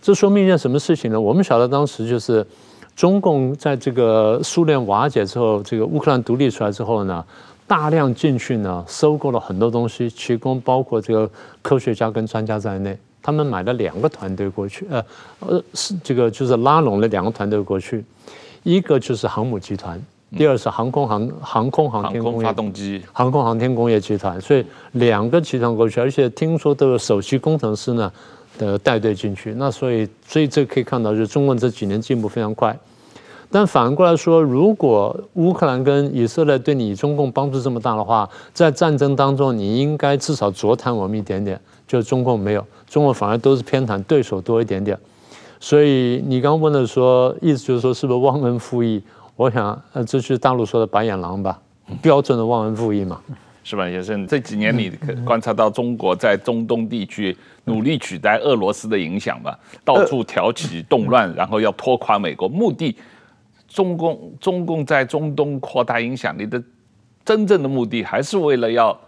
[0.00, 1.20] 这说明一件什么事情呢？
[1.20, 2.46] 我们晓得当时就是
[2.94, 7.24] 中共在这个苏联瓦解之后，这个乌克兰独立出来之后呢。
[7.66, 12.96] 大量进去呢，收购了很多东西，其中包括这个科学家跟专家在内。
[13.22, 15.04] 他们买了两个团队过去，呃
[15.40, 18.04] 呃，是这个就是拉拢了两个团队过去，
[18.62, 20.00] 一个就是航母集团，
[20.36, 24.40] 第二是航空航航空航天工业航空发动机航空航天工业集团。
[24.40, 28.10] 所以两个集团过去，而且听说都有首席工程师呢
[28.56, 29.52] 的带队进去。
[29.54, 32.74] 那所以所以这可以看到，就是中国这几年进步非常快。
[33.50, 41.58] 但反过来说，如果乌克兰跟以色列对你中共帮助这么大的话，在战争当中，你应该至少佐谈我们一点点。
[41.86, 44.98] 就中共没有，中国反而都是偏袒对手多一点点。
[45.60, 49.02] 所以你刚刚问的说，意思就是说是不是忘恩负义？
[49.36, 51.60] 我想，呃，这就是大陆说的白眼狼吧，
[52.00, 53.20] 标准的忘恩负义嘛，
[53.62, 53.88] 是吧？
[53.88, 54.90] 也是这几年你
[55.24, 62.96] 观察到中国在中东地区努力取代俄罗斯的影响吧，到处挑起动乱，然后要拖垮美国，目的。
[63.68, 66.60] 中共中共在中东扩大影响力的
[67.22, 68.98] 真正的目的，还是为了要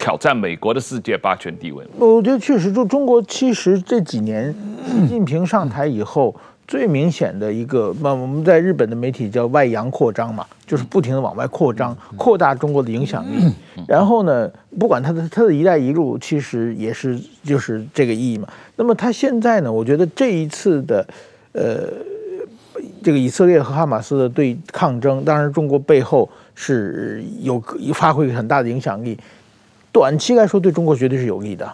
[0.00, 1.86] 挑战美国的世界霸权地位。
[1.98, 4.52] 我觉得确实，就中国其实这几年
[4.86, 6.34] 习近平上台以后，
[6.66, 13.52] 最明显的一个，那我们在日本的媒体叫外扬扩张嘛，就是不停的往外扩张，扩大中国的影响力。
[13.86, 18.48] 然后呢，不管他的他的一带一路，其实也是就是这个意义嘛。
[18.76, 21.06] 那么他现在呢，我觉得这一次的，
[21.52, 21.86] 呃。
[23.02, 27.62] 这个以色列和哈马斯的对抗争，当然中国背后是有
[27.94, 29.18] 发挥很大的影响力。
[29.92, 31.70] 短期来说，对中国绝对是有利的。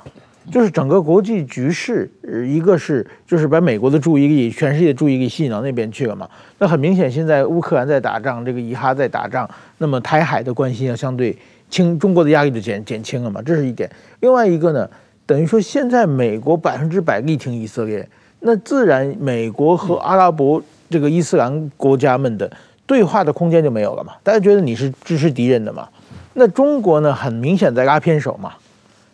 [0.50, 2.08] 就是整个国际局势，
[2.46, 6.28] 一个是就是把美国的注意力、全世界注意力吸引到那边去了嘛。
[6.58, 9.48] 那很明显，现在乌克兰在打仗，这个以哈在打仗，
[9.78, 11.36] 那么台海的关系要相对
[11.68, 13.42] 轻，中国的压力就减减轻了嘛。
[13.42, 13.90] 这是一点。
[14.20, 14.88] 另外一个呢，
[15.26, 18.08] 等于说现在美国百分之百力挺以色列，
[18.40, 20.62] 那自然美国和阿拉伯。
[20.88, 22.48] 这个伊斯兰国家们的
[22.86, 24.12] 对话的空间就没有了嘛？
[24.22, 25.88] 大家觉得你是支持敌人的嘛？
[26.38, 27.14] 那中国呢？
[27.14, 28.52] 很明显在拉偏手嘛。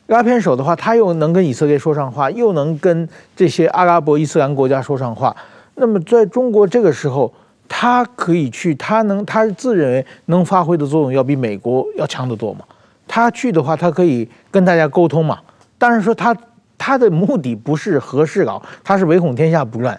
[0.08, 5.34] 拉偏手的话，他又能跟以色列说上话，又能跟这些阿拉伯伊斯兰国家说上话。
[5.76, 7.32] 那么在中国这个时候，
[7.68, 12.64] 他可以去，他能，他自认为能发挥的作用要比美国要强得多嘛？
[13.06, 15.38] 他去的话，他可以跟大家沟通嘛？
[15.78, 16.36] 当然说他。
[16.84, 19.96] 他的目的不是和事佬，他是唯恐天下不乱，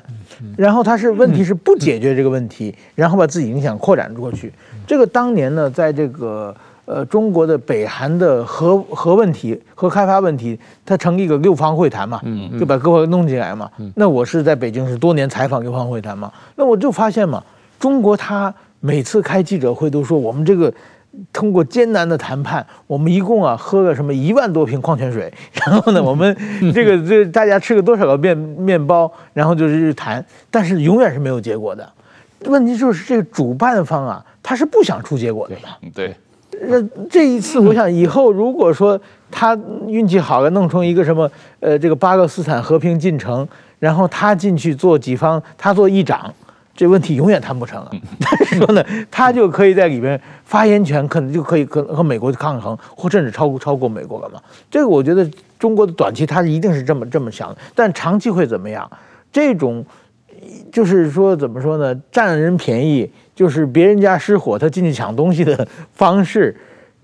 [0.58, 4.52] 然后他是问题是不解决这个问题，然后把自己影响扩展过去。
[4.86, 6.54] 这个当年呢，在这个
[6.86, 12.22] 呃中国的北韩的核核问题、核开发问题，它成立一个六方会谈嘛，
[12.60, 13.70] 就把各方弄进来嘛。
[13.96, 17.44] 那我是在北京是多年采访六方会谈嘛，那我就发现嘛，
[17.80, 20.74] 中国他每次开记者会都说我们这个。
[21.32, 26.36] 通过艰难的谈判，我们一共啊喝了什么一万多瓶矿泉水，然后呢，我们
[26.74, 31.88] 这个这大家吃了多少个面面包，然后就是谈，但是永远是没有结果的。
[32.46, 35.70] 问题就是这个主办方啊，他是不想出结果的嘛。
[35.94, 36.16] 对。
[36.62, 43.48] 那这一次，我想以后如果说他运气好了，弄成一个什么呃这个巴勒斯坦和平进程，
[43.80, 46.34] 然后他进去做几方，他做议长。
[46.76, 54.42] 这问题永远谈不成了，但是 说呢，他就可以在里边发言权，可能就可以和和美国抗衡，或甚至超过超过美国了嘛？
[54.72, 58.90] 这个我觉得中国的短期他一定是这么这么想的，但长期会怎么样？
[59.32, 59.86] 这种
[60.72, 61.94] 就是说怎么说呢？
[62.12, 66.56] 占人便宜，就是别人家失火，他进去抢东西的方式。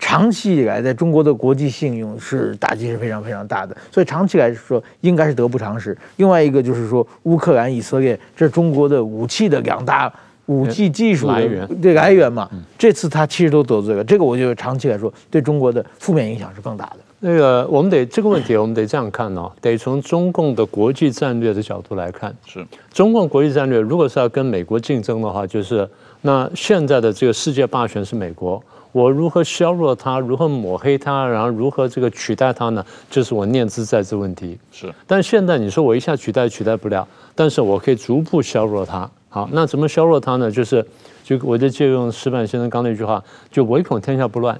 [0.01, 5.95] 长期以来，在中国的国际信用是打击是非常非常大的，所以长期来说应该是得不偿失。
[6.15, 10.09] 另外一个就是说，乌克兰、以色列这是中国的武器的两大
[10.45, 12.49] 武器技术来源这个来源嘛。
[12.77, 16.99] 这次他其实都得罪了，这个我觉得长期来说对中国的负面影响是更大的。
[17.21, 22.33] 那个我们得这个问题，我们得这样看哦， 得从中共的国际战略的角度来看。
[22.45, 25.87] 是中共国际战略，如果是要跟美国竞争的话，就是
[26.21, 32.85] 那现在的这个世界霸权是美国，我如何削弱它，如何抹黑它，然后如何这个取代它呢？
[33.09, 34.57] 就是我念兹在兹问题。
[34.71, 37.05] 是，但现在你说我一下取代取代不了，
[37.35, 39.09] 但是我可以逐步削弱它。
[39.27, 40.49] 好，那怎么削弱它呢？
[40.49, 40.85] 就是
[41.23, 44.59] 就我就借用石板先生刚那句话，就唯恐天下不乱。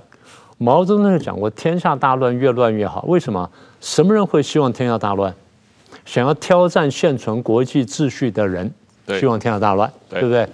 [0.59, 3.49] 毛泽东就讲过：“天下大乱，越乱越好。”为什么？
[3.79, 5.33] 什么人会希望天下大乱？
[6.05, 8.69] 想要挑战现存国际秩序的人，
[9.17, 10.47] 希望天下大乱，对，对不对？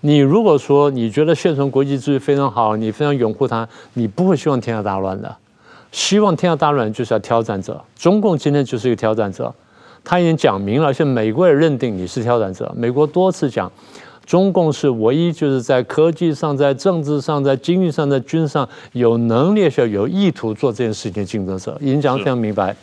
[0.00, 5.36] 你如果说你觉得现存国际秩序非常好，你非常拥护它，你不会希望天下大乱的。
[5.92, 7.78] 希望天下大乱就是要挑战者。
[7.94, 9.54] 中共今天就是一个挑战者，
[10.02, 12.72] 他已经讲明了，而且美国也认定你是挑战者。
[12.74, 13.70] 美国多次讲。
[14.24, 22.74] 中共是唯一就是在科技上、在政治上、在经济上、在军上有能力、是有意图做这件事情的竞争者，已经讲得非常明白。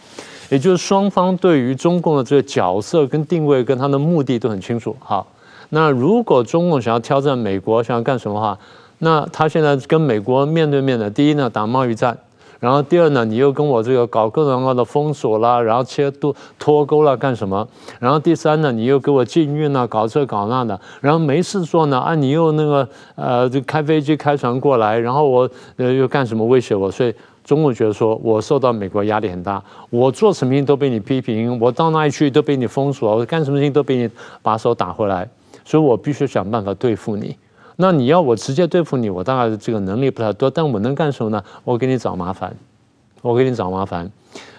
[0.49, 4.95] 也就是双方对于中共的这个角色跟定位跟他的目的都很清楚。
[4.99, 5.27] 好，
[5.69, 8.57] 那如果中共想要挑战美国，想要干什么的话，
[8.97, 12.17] 那他现在跟美国面对面的，第一呢，打贸易战。
[12.59, 17.67] 然后第二呢，你又跟我这个搞各种各样的封锁啦，然后切断脱钩了干什么？
[17.99, 20.79] 然后第三呢，你又给我禁运啊，搞这搞那的。
[20.99, 26.91] 然后没事做呢，啊，你又那个呃，就开飞机开船过来，然后我呃又干什么威胁我？
[26.91, 27.13] 所以
[27.45, 34.09] 中共觉得说我受到美国压力很大，我做什么事情都被你批评，我到哪里去都被你封锁，我干什么事情都被你
[34.41, 35.27] 把手打回来，
[35.63, 37.37] 所以我必须想办法对付你。
[37.81, 41.41] 那你要我直接对付你，我大概这个能力不太多，但我能干什么呢？
[41.63, 42.53] 我给你找麻烦，
[43.21, 44.11] 我给你找麻烦。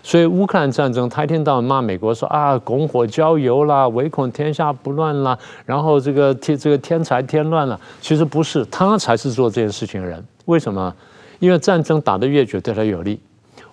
[0.03, 7.79] 所以乌克兰战争，他一天到晚骂美国说啊，拱火浇油啦，唯恐天下不乱啦，然后这个天这个天才添乱了。
[8.01, 10.25] 其实不是，他才是做这件事情的人。
[10.47, 10.95] 为什么？
[11.41, 13.21] 因为战争打得越久，对他有利。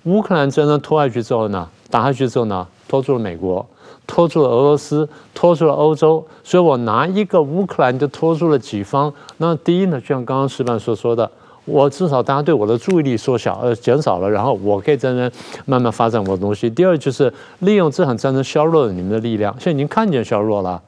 [0.03, 3.65] 乌克兰战争拖下去之后呢，打下去之后呢，拖住了美国。
[4.07, 9.13] 拖住了俄罗斯，拖住了欧洲，所以我拿一个乌克兰就拖住了几方。
[9.37, 11.29] 那第一呢，就像刚刚石板所说的，
[11.65, 15.29] 我至少大家对我的注意力缩小呃减少了，然后我可以在那
[15.65, 16.69] 慢慢发展我的东西。
[16.69, 20.81] 第二就是利用这场战争削弱了你们的力量，现在已经看见削弱了。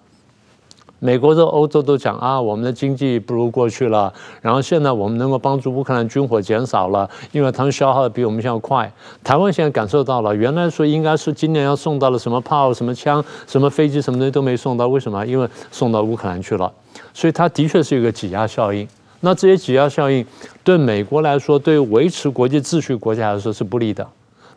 [1.00, 4.14] 美国和欧洲都讲啊，我们的经济不如过去了。
[4.42, 8.92] 然后现在我们能够帮助乌克兰军火减少了，因为他们消耗的比我们现在快。
[9.24, 15.26] 台湾现在感受到了，原来说应该是今年要送到了什么炮、什么枪、什么飞机、什么东西都没送到，为什么？
[15.26, 16.72] 因为送到乌克兰去了。
[17.14, 18.88] 所以它的确是一个挤压效应。
[19.22, 20.26] 那这些挤压效应
[20.64, 24.06] 对美国来说，对于维持国际秩序国家来说是不利的，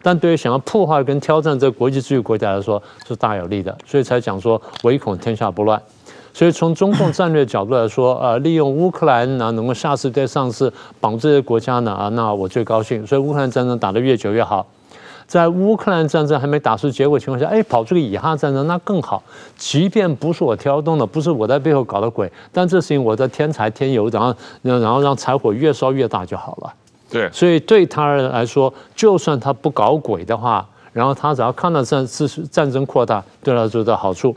[0.03, 3.77] 但对于想要破坏跟挑战这国际秩序国家来说是大有利的。
[3.87, 5.81] 所以才讲说，唯恐天下不乱。
[6.35, 13.07] 所以从中共战略角度来说，呃，利用乌克兰呢，能够下次再上次绑这些国家呢，啊，那我最高兴。
[13.07, 14.67] 所以乌克兰战争打得越久越好。
[15.27, 19.23] 在乌克兰战争还没打出结果情况下，哎，跑出个以哈战争那更好。
[19.57, 26.75] 即便不是我挑动的，不是我在背后搞的鬼，但这事情我在添柴添油，然后然后让柴火越烧越大就好了。
[27.11, 27.31] 对。
[27.31, 34.37] 所以对他来说，就算他不搞鬼的话，然后他只要看到战事战争扩大，对他来说的好处。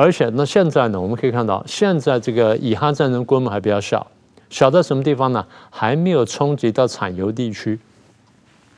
[0.00, 4.06] 而且那现在呢，我们可以看到，现在这个以哈战争规模还比较小，
[4.48, 5.44] 小在什么地方呢？
[5.70, 7.80] 还没有冲击到产油地区，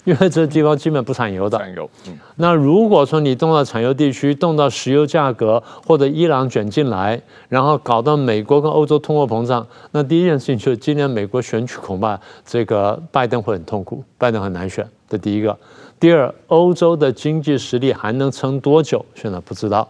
[0.04, 1.58] 因为这个地方基本不产油的。
[1.58, 1.90] 产油。
[2.08, 2.18] 嗯。
[2.36, 14.88] 那如果说你动到产油地区，动到石油价格或者伊朗卷进来，然后搞到美国跟欧洲通货膨胀，那第一件事情就是今年美国选举恐怕这个拜登会很痛苦，拜登很难选。
[15.06, 15.54] 这第一个。
[16.00, 19.04] 第二，欧洲的经济实力还能撑多久？
[19.14, 19.86] 现在不知道。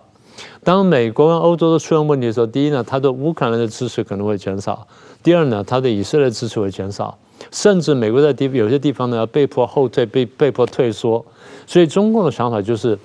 [0.63, 4.87] 当美国跟欧洲都出现问题的时候，第一呢，他对乌克兰的支持可能会减少；
[5.23, 7.17] 第二呢，他对以色列支持会减少，
[7.51, 11.25] 甚至美国在地有些地方呢被迫后退，被被迫退缩。
[11.67, 12.99] 所以中共的想法就是，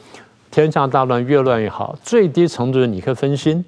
[0.51, 1.97] 天下大乱，越乱越好。
[2.03, 3.63] 最低程度你可以分心，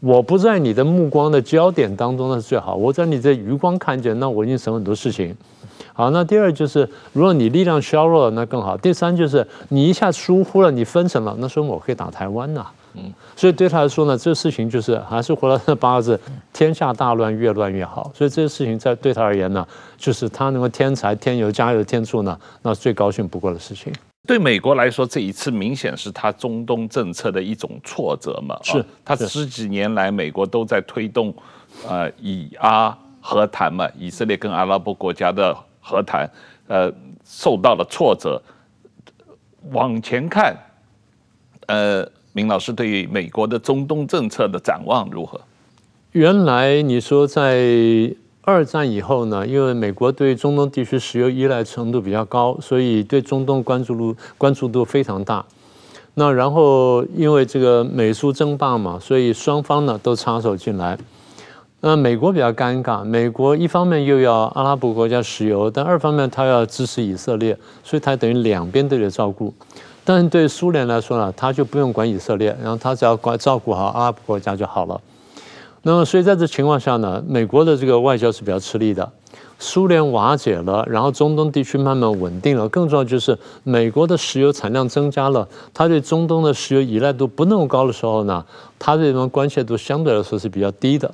[0.00, 5.36] 我不在你的目光的焦点当中那是最好，我在你这余光看见，那我已经省很多事情。
[5.92, 8.76] 好，那第二就是，如果你力量削弱了，那更好。
[8.76, 12.64] 第三就是，你一下疏忽了，你分神了，那说明我可以打台湾呐。
[12.94, 16.20] 嗯，所以对他来说呢，这个事情就是还是回到那八个字：
[16.52, 18.10] 天下大乱，越乱越好。
[18.12, 19.64] 所以这个事情在对他而言呢，
[19.96, 23.92] 就是他能够添柴添油加油添醋呢，那是最高兴不过的事情。
[24.26, 28.58] 对美国来说，这一次明显是他中东政策的一种挫折嘛。
[28.62, 31.32] 是，他十几年来美国都在推动，
[31.88, 36.28] 呃，以阿和谈嘛，以色列跟阿拉伯国家的和谈，
[36.66, 36.92] 呃，
[37.24, 38.42] 受到了挫折。
[39.70, 40.56] 往前看，
[41.68, 42.04] 呃。
[42.32, 45.40] 明老师对于美国的中东政策的展望如何？
[46.12, 55.44] 原来你说在二战以后呢，因为美国对中东地区石油依赖程度比较高，所以对中东关注度关注度非常大。
[56.14, 60.98] 那然后因为这个美苏争霸嘛，所以双方呢都插手进来。
[61.82, 69.54] 那美国比较尴尬，美国一方面又要阿拉伯国家石油，但二方面他要支持以色列，所以他等于两边都得照顾。
[70.12, 75.00] 但是对苏联来说呢，他就不用管以色列，然后他只要管照顾好阿拉伯国家就好了。
[75.82, 79.08] 那么所以在这情况下呢，美国的这个外交是比较吃力的。
[79.60, 88.44] 苏联瓦解了，然后中东地区慢慢稳定了，更重要就是美国的石油产量增加了，他对中东的石油依赖度不那么高的时候呢，
[88.80, 91.08] 他这种关切度相对来说是比较低的。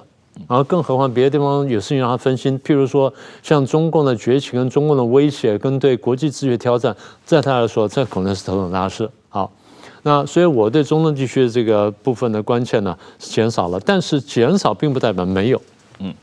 [0.47, 6.95] 然后，更何况别的地方有事情让他分心，譬如说像中共的崛起、跟中共的威胁、跟对国际秩序挑战，
[7.25, 9.11] 在他来说，这可能是头等大事。
[9.31, 9.51] 好，
[10.03, 15.61] 那所以我对中东地区的这个部分的关切呢是减少了，但是减少并不代表没有。
[16.01, 16.15] 嗯，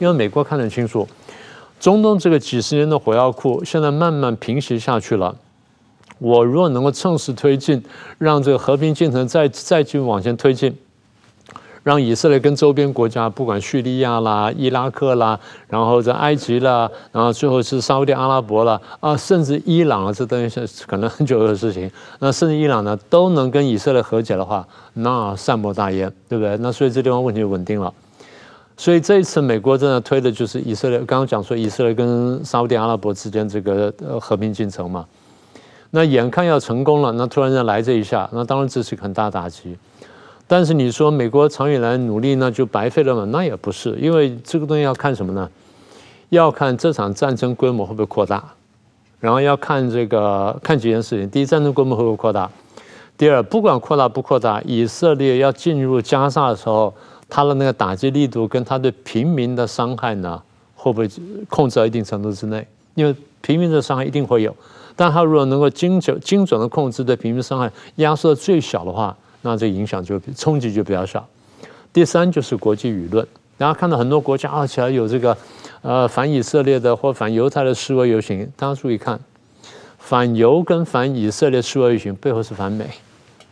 [0.00, 1.06] 因为美国看得清楚，
[1.78, 5.34] 中东这个几十年的火药库现在慢慢平息下去了。
[6.18, 7.82] 我如果能够趁势推进，
[8.18, 10.76] 让这个和平进程再再继续往前推进。
[11.82, 15.38] 让以色列跟周边国家，不管叙利亚啦、伊拉克啦，
[15.68, 21.90] 然后在埃及啦，然后最后是沙乌地阿拉伯啦，啊，甚至伊朗啊，这东西是可能很久的事情。
[22.18, 26.56] 那甚至伊朗呢，都能跟以色列和解的话，那善莫大焉，对不对？
[26.58, 27.92] 那所以这地方问题就稳定了。
[28.76, 35.04] 所以这一次美国真的推的就是以色列，刚刚讲说以色列跟沙乌地阿拉伯之间这个呃和平进程嘛。
[35.90, 39.76] 那眼看要成功了，那突然间来这一下，那当然这是一个很大打击。
[40.52, 43.24] 但是你说美国长远来努力那就白费了吗？
[43.26, 45.48] 那也不是，因为这个东西要看什么呢？
[46.30, 48.42] 要看这场战争规模会不会扩大，
[49.20, 51.30] 然后要看这个看几件事情。
[51.30, 52.50] 第一，战争规模会不会扩大？
[53.16, 56.92] 第二，不管扩大不扩大，以色列要进入加沙的时候，
[57.28, 60.42] 他的那个打击力度跟他对平民的伤害呢，
[60.74, 61.08] 会不会
[61.48, 62.66] 控制到一定程度之内？
[62.96, 64.52] 因为平民的伤害一定会有，
[64.96, 69.16] 但他如果能够精准精准的控制对平民伤害压缩到最小的话。
[69.42, 71.26] 那这影响就冲击就比较小。
[71.92, 73.26] 第三就是国际舆论，
[73.58, 75.36] 大家看到很多国家啊起来有这个
[75.82, 79.18] 呃反以色列的或反犹太的示威游行，大家注意看，
[79.98, 82.86] 反犹跟反以色列示威游行背后是反美，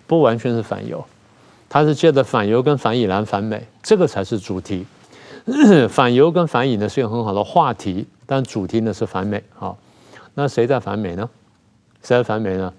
[0.07, 1.05] 不完全是反犹，
[1.69, 4.87] 它是借着反犹跟反以拦反美，这个才是主题。
[5.89, 9.43] 反犹跟反以呢是一个很好的话题，但主题呢是反美。
[9.55, 9.79] 好，
[10.35, 11.29] 那谁在反美呢？
[12.03, 12.73] 谁在反美呢？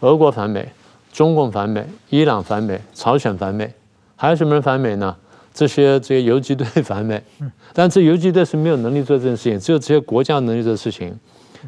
[0.00, 0.68] 俄国反美。
[1.12, 3.70] 中共反美，伊朗反美，朝鲜反美，
[4.16, 5.14] 还有什么人反美呢？
[5.54, 7.22] 这些这些游击队反美，
[7.74, 11.14] 但这游击队是没有能力做这件事情，只有这些国家能力做事情。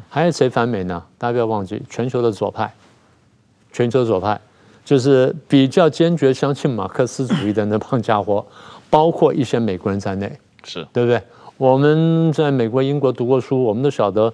[0.09, 1.01] 还有谁反美呢？
[1.19, 2.73] 大家不要忘记，全球的左派，
[3.71, 4.41] 全球左派
[4.83, 8.43] 就是比较坚决相信马克思主义的那帮家伙，
[8.89, 11.21] 包括一些美国人在内，是对不对？
[11.57, 14.33] 我们在美国、英国读过书，我们都晓得，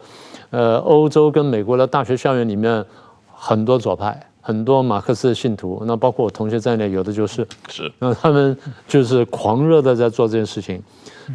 [0.50, 2.84] 呃，欧洲跟美国的大学校园里面
[3.32, 4.31] 很多左派。
[4.52, 10.82] 很多马克思的信徒，那包括我同学在内，有的就是是，那他们就是狂热的在做这件事情，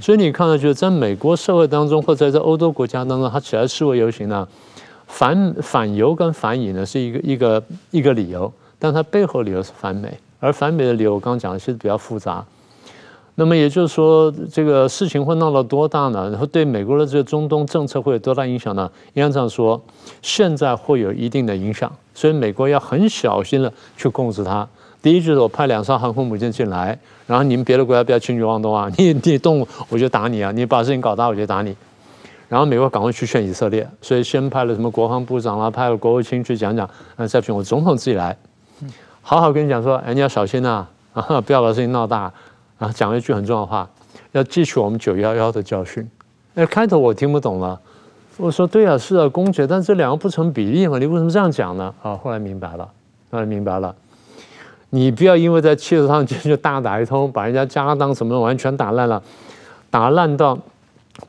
[0.00, 4.46] 所以你看到，就是在美国社会当中，或者在欧洲国家当中，他起来示威游行呢，
[5.07, 12.44] 反反犹跟反以呢是一个一个一个理由，但他背后理由是反美，而反美的理由我刚刚讲的其实比较复杂。
[13.38, 16.31] 那么也就是说，这个事情会闹到多大呢？
[16.31, 18.90] 然后对美国的这个中东政策会有多大影响呢？
[19.12, 19.79] 应该这样说，
[20.22, 24.66] 现在会有一定的影响，所以美国要很小心的去控制它。
[25.03, 28.90] 第一就是我派两艘航空母舰进来，然后你们别的国家不要轻举妄动啊！
[28.96, 30.51] 你 你动我就打你啊！
[30.51, 31.77] 你把事情搞大我就打你。
[32.49, 38.35] 然后美国赶快去劝以色列，所以先派了什么国防部长啊，派了国务卿去讲讲，啊再劝我总统自己来，
[39.20, 42.33] 好好跟你讲说，哎你要小心呐，啊 不要把事情闹大。
[42.79, 43.89] 啊，讲了一句很重要的话，
[44.33, 46.09] 要记取我们九幺幺的教训。
[46.55, 47.81] 那开头我听不懂了，
[48.37, 51.95] 我说对啊，是啊，公爵，但这两个不成比例嘛，你为什么这样讲呢？
[52.03, 52.89] 啊，后来明白了，
[53.31, 53.95] 后来明白了，
[54.91, 59.23] 你不要因为在汽车上就就大打一通，把人家家当什么完全打烂了，
[59.90, 60.59] 打烂到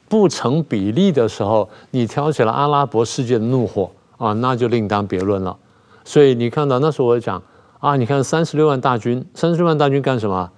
[0.10, 5.56] 不成比例的时候，你挑起了阿拉伯世界的怒火啊，那就另当别论了。
[6.04, 7.42] 所以你看到那时候我讲
[7.80, 10.50] 啊，你看三十六万大军，三十六万大军干什么？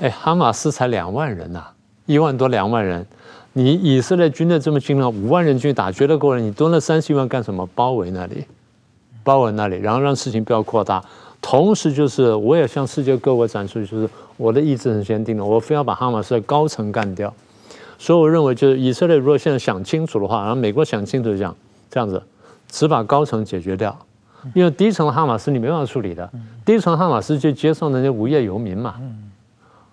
[0.00, 1.72] 哎，哈马斯才两万人呐、啊，
[2.06, 3.06] 一万多两万人，
[3.52, 6.40] 你以色列军队这么精良，五万人去打绝对够了。
[6.40, 7.68] 你蹲了三十一万干什么？
[7.74, 8.44] 包围那里，
[9.22, 11.02] 包围那里，然后让事情不要扩大。
[11.40, 17.32] 同时，就是我也向世界各国展示，就是我的意志很坚定的，我非要把哈马斯的高层干掉。
[17.98, 21.54] 所以，我认为就是以色列如果现在想清楚的话，然后美国想清楚就讲
[21.90, 22.20] 这样子，
[22.68, 23.96] 只把高层解决掉，
[24.54, 26.28] 因为低层的哈马斯你没办法处理的，
[26.64, 28.96] 低层哈马斯就接受那些无业游民嘛。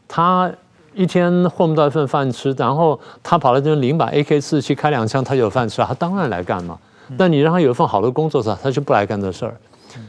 [0.10, 0.52] 他
[0.94, 6.78] 一天混不到一份饭吃，然后他跑到这边领把 AK 四七开两枪，他就有饭吃，他当然来干嘛。
[7.18, 9.56] 但你让他有一份好的工作，他他就不来干这事儿。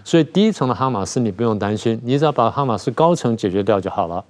[0.05, 4.24] 所以第一层的哈马斯你不用担心，你只要把哈马斯高层解决掉就好了。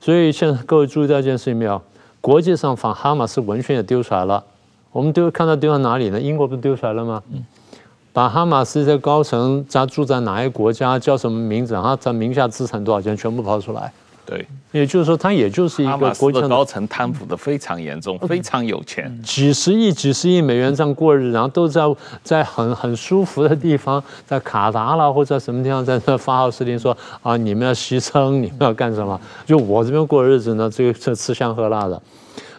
[0.00, 1.80] 所以现在各位注意到一件事情没有？
[2.20, 4.42] 国际上反哈马斯文宣也丢出来了，
[4.92, 6.20] 我们丢看到丢到哪里呢？
[6.20, 7.22] 英国不是丢出来了吗？
[8.12, 13.92] 把哈马斯的高层家住在哪一个国家，叫什么名字，然后他名下资产多少钱，全部抛出来。
[14.26, 21.82] 对，也就是说，他也就是一个国的高层贪腐的非常严重，非常有钱，几十亿、几十亿美元这样过日，然后都在
[22.22, 29.20] 在很很舒服的地方，在卡达啦或者在什么地方，在那发号施令说啊，你们要牺牲，你们要干什么？
[29.44, 32.00] 就我这边过日子呢，这个这吃香喝辣的。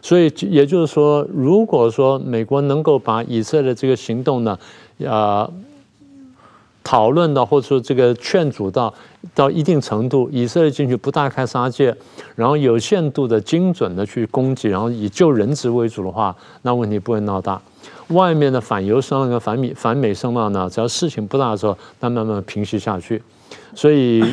[0.04, 4.60] 所以也就是说，如果说美国能够把以色列这个行动呢，
[5.08, 5.50] 啊。
[6.88, 8.94] 讨论到或者说这个劝阻到
[9.34, 11.96] 到一定程度，以色列进去不大开杀戒，
[12.36, 17.60] 然后有限度的精准的去攻击，然后以救人质为主的话，那问题不会闹大。
[18.10, 23.24] 外面的反犹声浪跟反美反美声浪呢，只要事情不大的时候，那慢慢平息下去。
[23.74, 24.24] 所以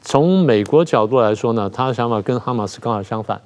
[0.00, 3.40] 从美国角度来说呢，他的想法跟哈马斯刚好相反。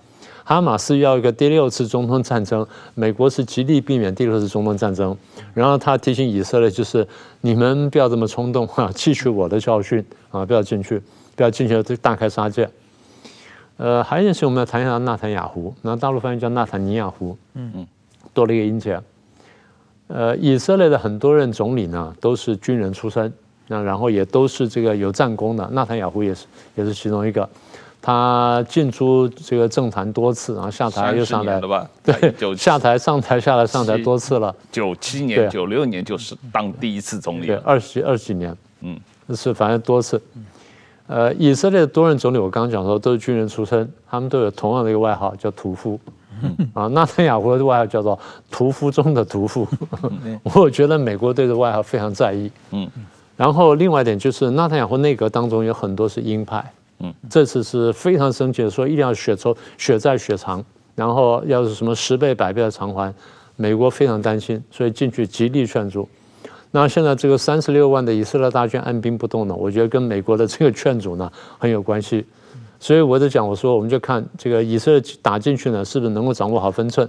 [0.49, 5.17] 哈马斯要一个第六次中东战争，美国是极力避免第六次中东战争。
[5.53, 7.05] 然后他提醒以色列，就是
[7.41, 11.03] 你们不要这么冲动哈，吸取我的教训啊，不要进去，
[11.35, 12.71] 不要进去就大开杀戒。
[13.77, 17.87] 呃，还有一件事我们要谈一下纳坦雅胡，那大陆翻译叫纳坦尼亚胡，嗯嗯，
[18.33, 19.01] 多了一个音节。
[20.07, 23.33] 呃，以色列的很多任总理呢都是军人出身，
[23.67, 27.51] 那然后也都是这个有战功的，纳坦雅胡也是也是其中一个。
[28.07, 31.61] 他进出这个政坛多次，然后下台又 上台，
[32.05, 34.55] 对，下台上台下来上台多次了。
[34.71, 38.97] 九七年、九六年就是当第一次总理，对，二十二十几年，嗯，
[39.35, 40.23] 是反正多次。
[41.09, 45.99] 呃，以色列的多任总理，我刚刚讲说都是军人出身，他们都有同样的一个外号叫屠夫，
[46.75, 48.17] 啊，纳坦雅胡的外号叫做
[48.53, 49.67] 屠夫中的屠夫。
[50.55, 52.89] 我觉得美国对这外号非常在意，嗯，
[53.37, 56.65] 然后另外一点就是纳坦雅胡内阁当中有很多是鹰派。
[56.99, 63.13] 嗯，这次是非常生气的，说一定要血仇血债血偿，然后要是什么十倍百倍的偿还，
[63.57, 66.09] 美国非常担心，所以进去极力劝阻。
[66.71, 72.25] 那现在这个三十六万的以色列大军按兵不动呢，我觉得跟美国的这个劝阻呢很有关系。
[72.79, 77.09] 所以我在讲，我说我们就看这个以色列打进去呢，是不是能够掌握好分寸。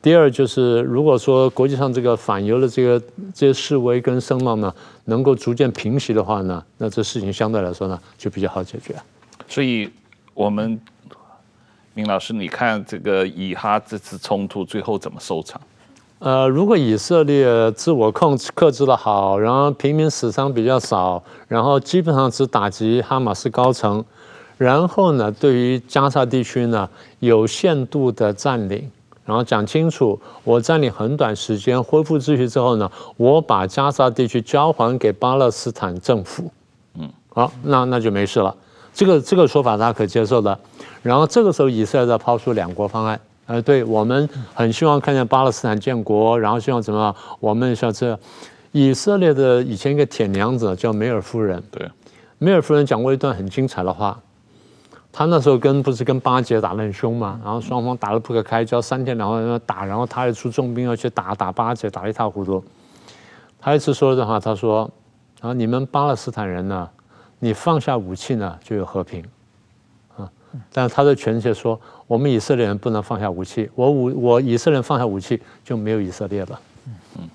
[0.00, 3.00] 第二就是，如果说国际上这个反犹的这个
[3.34, 4.74] 这些示威跟声浪呢，
[5.06, 8.94] 能够逐渐平息的话呢，那这事情相对来说呢就比较好解决。
[9.48, 9.90] 所以，
[10.34, 10.80] 我们
[11.94, 15.60] 明老师，你看这个以哈这次冲突最后怎么收场？
[16.18, 24.02] 呃，如果以色列自我控制克制的好，然后平民死伤比较少，然后基本上只打击哈马斯高层，
[24.56, 26.88] 然后呢，对于加沙地区呢
[27.20, 28.90] 有限度的占领，
[29.26, 36.50] 然后讲清楚，我占领很短时间，恢复秩序之后呢，我把加沙地区交还给巴勒斯坦政府。
[36.94, 38.54] 嗯，好，那那就没事了。
[38.94, 40.56] 这个这个说法大家可接受的，
[41.02, 47.14] 然后这个时候以色列在抛出两国方案，呃，对我们很希望看见巴勒斯坦建国，然后希望怎么？
[47.40, 48.16] 我们像这
[48.70, 51.90] 以色列的以前一个铁娘子叫梅尔夫人，对，
[52.38, 54.16] 梅尔夫人讲过一段很精彩的话，
[55.12, 62.62] 她那时候跟不是跟巴结打得很凶嘛，然后双方打得不可开交，三天两头打，然后她又出重兵要去打打巴结，打得一塌糊涂。
[63.60, 64.88] 她一次说的话，她说
[65.42, 66.88] ：“啊，你们巴勒斯坦人呢？”
[67.44, 69.22] 你放下武器呢，就有和平，
[70.16, 70.26] 啊！
[70.72, 76.58] 但是他的权势说，我们以色列人不能放下武器，我武我以色列人放下武器就没有以色列了。
[77.18, 77.28] 嗯，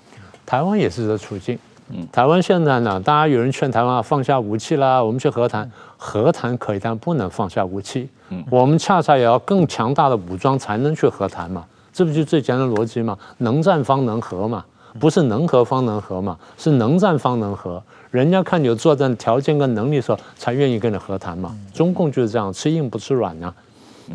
[0.44, 1.56] 台湾也是这处境。
[1.90, 8.08] 嗯，台湾现在呢，大家有人劝台湾啊，放下武器啦，我们去和谈，和谈可以，但不能放下武器。
[8.30, 13.16] 嗯，我们恰恰也要更强大的武装才能去和谈嘛，这不就最简单的逻辑嘛？
[13.38, 14.64] 能战方能和嘛，
[14.98, 17.80] 不是能和方能和嘛，是能战方能和。
[18.10, 21.56] 人家看你有作战条件跟能力的时候，才愿意跟你和谈嘛。
[21.72, 23.54] 中共就是这样，吃硬不吃软呢。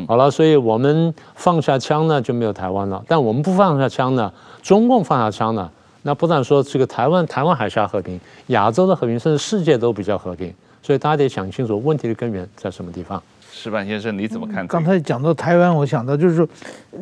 [0.07, 3.01] 好了，所以我们放下枪呢，就没有台湾了。
[3.07, 4.31] 但我们不放下枪呢，
[4.61, 5.71] 中共放下枪呢，
[6.01, 10.53] 那不但说这个台湾台湾海峡和平，亚洲的和平，甚至世界都比较和平。
[10.83, 13.23] 所以大家得想清楚问题的根源在什么地方。
[13.55, 14.67] 矢板先生，你怎么看？
[14.67, 16.47] 刚才讲到台湾，我想到就是说，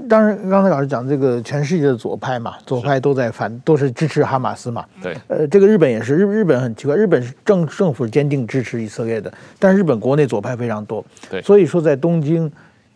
[0.08, 4.86] 当然刚才老师讲这个全世界的左派嘛，左派都在反，都是支持哈马斯嘛。
[5.02, 11.04] 对，呃，这个日本也是，日日本很奇怪，日本是政政府坚定支持以色列的，但是日本国内左派非常多。
[11.28, 12.50] 对，所以说在东京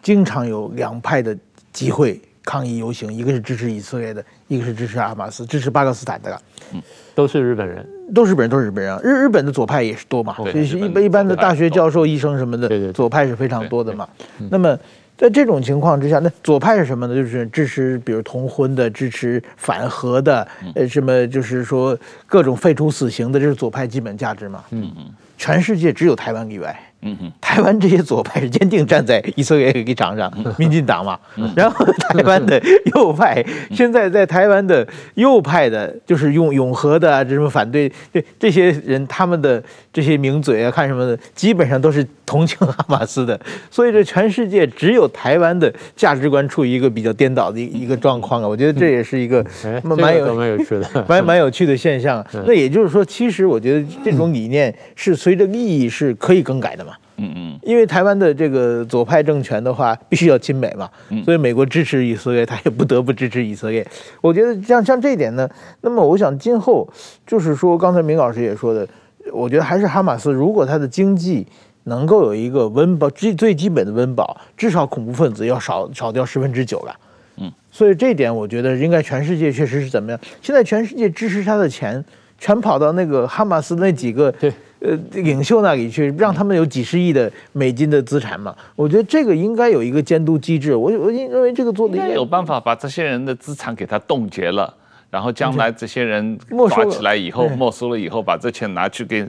[0.04, 1.36] 经常有两派的
[1.74, 6.42] 集会抗议游行，一个是支持以色列的，一个是支持阿马斯，支持巴勒斯坦的。
[6.74, 6.82] 嗯。
[7.14, 8.98] 都是日本人，都是日本人，都是日本人。
[9.04, 14.08] 日日本的左派也是多嘛，所以一般一般的大学教授、医生什么的，左派是非常多的嘛。
[14.50, 14.78] 那么
[15.18, 17.16] 在这种情况之下，那左派是什么呢？
[17.16, 24.64] 就是支持比如同婚的，支持反核的，呃，什么就是说各种废除死刑的，这是左派基本价值嘛。
[24.70, 25.06] 嗯嗯。
[25.40, 26.80] 全世界只有台湾例外。
[27.02, 31.18] 嗯哼，台湾这些左派是坚定站在以色列立场上，民进党嘛。
[31.56, 32.62] 然后台湾的
[32.96, 43.40] 右派现在在台湾的右派的，就是用永和的啊，这什么反对这这些人，他们的这些名嘴啊，看什么的，基本上都是同情哈马斯的。
[43.70, 48.48] 所以这全世界只有台湾的价值观处于一个比较颠倒的一个状况啊。
[48.48, 49.46] 我觉得这也是一个
[49.84, 52.26] 蛮蛮有蛮有趣的， 蛮蛮有趣的现象。
[52.46, 56.87] 那也就是说，其实我觉得这种理念是随着利益是可以更改的嘛。
[57.20, 60.88] 嗯嗯，因为台湾的这个左派政权的话，必须要亲美嘛，
[61.26, 63.86] 所以美国支持以色列，他也不得不支持以色列。
[64.22, 65.50] 我觉得像像这一点呢，
[65.82, 66.88] 那么我想今后
[67.26, 68.88] 就是说，刚才明老师也说的，
[69.34, 71.48] 我觉得还是哈马斯，如果他的经济
[71.86, 76.96] 能够有一个温饱，最最基本的温饱，至少恐怖分子要少少掉十分之九了。
[77.38, 80.20] 嗯，所以这一点我觉得应该全世界确实是怎么样？
[80.44, 82.06] 现在全世界支持他的钱
[82.38, 84.32] 全跑到那个哈马斯那几个。
[84.80, 84.92] 对。
[84.92, 88.56] 呃，领袖那里去，让他们有几十亿的美金的资产嘛？
[88.76, 90.76] 我觉得这个应该有一个监督机制。
[90.76, 94.72] 我我认为这个做的应该有办法把这些人的资产给他冻结了，
[95.10, 96.38] 然后将来这些人
[96.70, 99.28] 抓起来以后，没收了以后，把这钱拿去给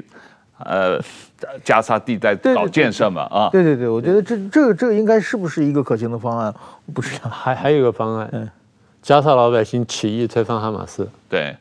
[0.58, 1.00] 呃
[1.64, 3.22] 加沙地带搞建设嘛？
[3.22, 6.54] 啊，对对对，我觉得这这个这个应该是不是一个可行的方案？
[6.92, 7.30] 不知道。
[7.30, 8.46] 还还有一个方案，嗯，
[9.00, 11.56] 加沙老百姓起义推翻哈马斯，对，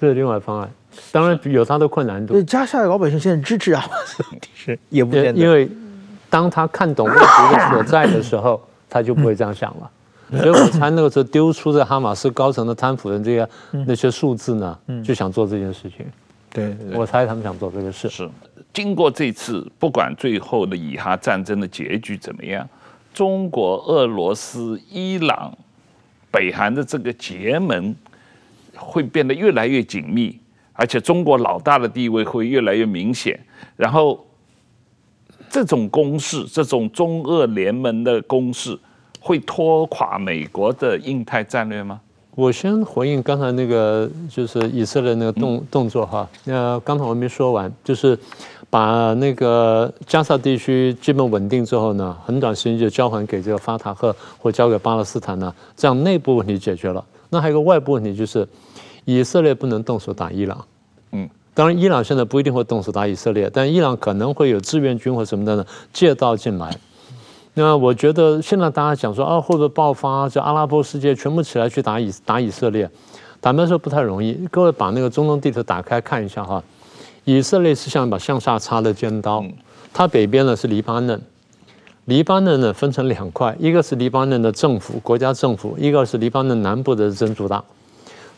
[0.00, 0.70] 这是另外方案。
[1.12, 2.34] 当然有他的困难度。
[2.34, 3.84] 对，加沙的老百姓现在支持啊，
[4.54, 5.40] 是也不见得。
[5.40, 5.68] 因为
[6.28, 9.90] 当他看懂问题的所在的时候， 他就不会这样想了。
[10.38, 13.48] 所以我猜那个时候丢出这哈马斯高层的贪腐的这些
[13.86, 16.06] 那些数字呢，就想做这件事情。
[16.52, 18.08] 对，我猜他们想做这个事。
[18.08, 18.30] 是。
[18.72, 22.68] 经过这次，不管最后的以哈战争的结局怎么样，
[23.12, 25.52] 中国、俄罗斯、伊朗、
[26.30, 27.92] 北韩的这个结盟
[28.76, 30.38] 会变得越来越紧密。
[30.80, 33.38] 而且中国老大的地位会越来越明显，
[33.76, 34.18] 然后
[35.50, 38.78] 这种攻势，这种中俄联盟的攻势，
[39.20, 42.00] 会拖垮美国的印太战略吗？
[42.34, 46.26] 我先回应刚才那个，就是以色列那个动动作哈。
[46.44, 48.18] 那刚才我没说完，就是
[48.70, 57.04] 把那个加沙地区基本稳定之后呢，很短时间就交还给这个法塔赫或交给巴勒斯坦呢，这样内部问题解决了。
[57.28, 58.48] 那还有个外部问题就是。
[59.06, 60.64] 以色列不能动手打伊朗，嗯，
[61.52, 66.74] 当然伊朗现在不一定会动手打以色列，但伊朗可能会有志愿军或什么的呢借道进来。
[67.54, 72.88] 那我觉得现在大家讲说啊，会不会爆发，就阿拉伯世界全部起来去打以打以色列，
[73.42, 74.34] 坦白说不太容易。
[74.50, 76.62] 各位把那个中东地图打开看一下哈，
[77.24, 79.44] 以色列是像一把向下插的尖刀，
[79.92, 81.20] 它北边呢是黎巴嫩，
[82.04, 87.62] 黎巴嫩呢分成两块，一个是黎巴嫩的政府国家政府，一个是黎巴嫩南部的真主党。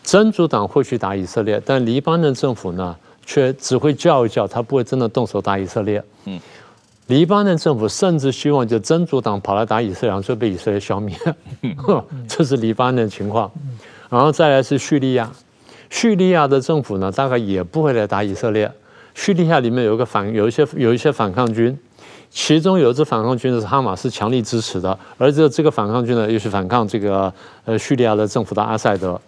[0.03, 6.03] 真主党会去打以色列，但黎巴嫩政府呢，却只会叫一叫，他不会真的动手打以色列。
[6.25, 6.41] 嗯，
[7.07, 11.17] 黎巴嫩政府甚至希望就真主党跑来打以色列，就被以色列消灭。
[12.27, 13.51] 这是黎巴嫩情况。
[14.11, 15.31] 然后再来是叙利亚，
[15.89, 18.71] 叙利亚的政府呢，大概也不会来打以色列。
[19.15, 21.79] 叙利亚里面有个反，有一些有一些反抗军，
[22.31, 27.33] 其中有一支反抗军是哈马斯强力支持的，而这这个反抗军呢，又是反抗这个
[27.65, 29.21] 呃叙利亚的政府的阿塞德。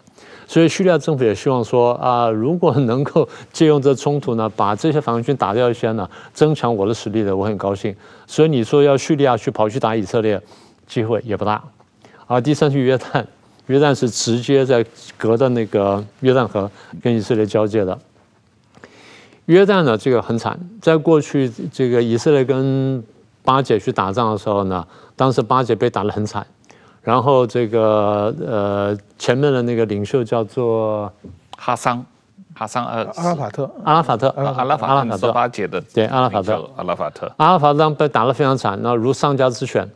[0.46, 7.94] 所以叙利亚政府也希望说啊，如果能够借用这冲突呢，把这些反抗军打掉一些呢，增强我的实力的，我很高兴。
[8.26, 10.40] 所以你说要叙利亚去跑去打以色列，
[10.86, 11.62] 机会也不大。
[12.26, 13.24] 而第三是约旦，
[13.66, 14.84] 约旦是直接在
[15.16, 16.70] 隔着那个约旦河
[17.02, 17.98] 跟以色列交界的。
[19.46, 23.02] 约旦呢，这个很惨，在过去这个以色列跟
[23.42, 24.86] 巴解去打仗的时候呢，
[25.16, 26.46] 当时巴解被打得很惨。
[27.04, 31.12] 然后这个呃，前面的那个领袖叫做
[31.56, 32.04] 哈桑，
[32.54, 39.88] 哈桑呃，阿拉法特，阿拉法特，阿拉法特，阿拉法特，巴解的，对，阿拉法特，阿拉法特，阿拉法特当被打得非常惨，那如丧家之犬。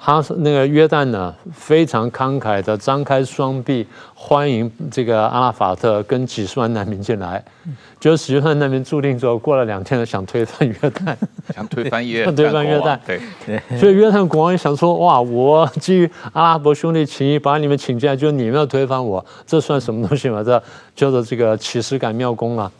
[0.00, 3.84] 哈那个约旦呢，非常慷慨的张开双臂
[4.14, 7.44] 欢迎这个阿拉法特跟几十万难民进来，
[7.98, 11.16] 就几十万难民注定之后过了两天呢，想推翻约旦，
[11.52, 13.20] 想推翻约，推翻约旦，对，
[13.76, 20.44] 所以约旦国王也想说，哇，我基于阿拉伯兄弟情谊把你们请进来，就你们要推翻我，这算什么东西嘛？
[20.44, 20.62] 这
[20.94, 22.70] 叫做这个起始感妙功了。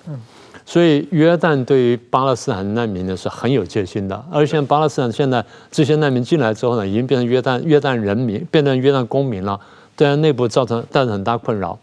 [0.69, 9.59] 所以约旦对于巴勒斯坦难民呢是很有戒心的，而且巴勒斯坦现在这些难民进来之后呢，已经变成约旦约旦人民，变成约旦公民了，
[9.97, 11.79] 对它内部造成带来很大困扰。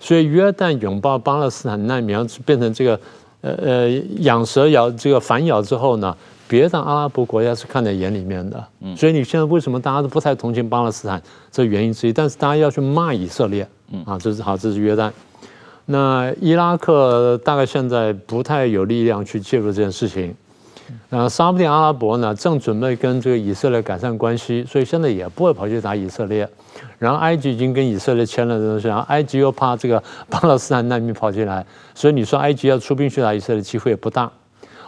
[0.00, 2.16] 所以约旦拥抱巴勒斯坦难民，
[2.46, 2.98] 变成这个
[3.42, 6.16] 呃呃养蛇咬这个反咬之后呢，
[6.48, 8.64] 别的阿拉伯国家是看在眼里面的。
[8.96, 11.20] 所以你现在为什么大家都不太同情巴勒斯坦，
[11.52, 12.12] 这原因之一。
[12.14, 15.10] 但是大家要去骂以色列，嗯啊，这是好，这是约旦。
[15.92, 20.32] 那伊拉克大概现在不太有力量去介入这件事情。
[21.08, 26.48] 那沙特阿拉伯呢，正准备跟这个以色列改善关系，所以现在也不会跑去打以色列。
[26.96, 34.30] 然后埃及已经跟以色列签了东西，然后埃及又怕这个巴勒斯坦难民跑进来，所以你说埃及要出兵去打以色列，机会也不大。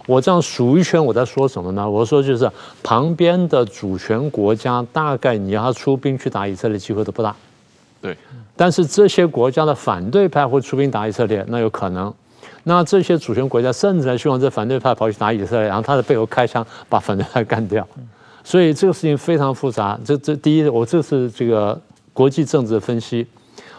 [0.07, 1.91] 我这样数一圈，我在说什么呢？
[1.91, 2.49] 我说就是
[2.81, 7.35] 旁边的主权国家，大概你要出兵去打以色列，机会都不大。
[8.03, 8.15] 对，
[8.57, 12.13] 但是这些国家的反对派会出兵打以色列，那有可能。
[12.65, 17.87] 那这些主权国家甚至还希望这反对派跑去打以色列，然后他的背后开枪把反对派干掉。
[18.45, 19.99] 所以这个事情非常复杂。
[20.05, 21.81] 这这第一，我这是这个
[22.13, 23.27] 国际政治的分析。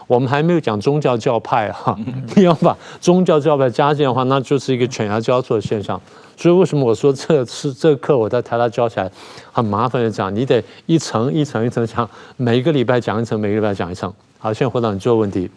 [0.06, 1.96] 我们还没有讲宗教教派哈，
[2.36, 6.00] 你要把宗教教派加进的话，那就是一个犬牙交错的现象。
[6.36, 9.10] 所以为什么我说这次 这课我在台大教起来
[9.52, 14.12] 很麻烦的讲，你得一层一层一层讲，每个礼拜讲一层，每个礼拜讲一层。
[14.38, 15.50] 好，现在回答你最后问题。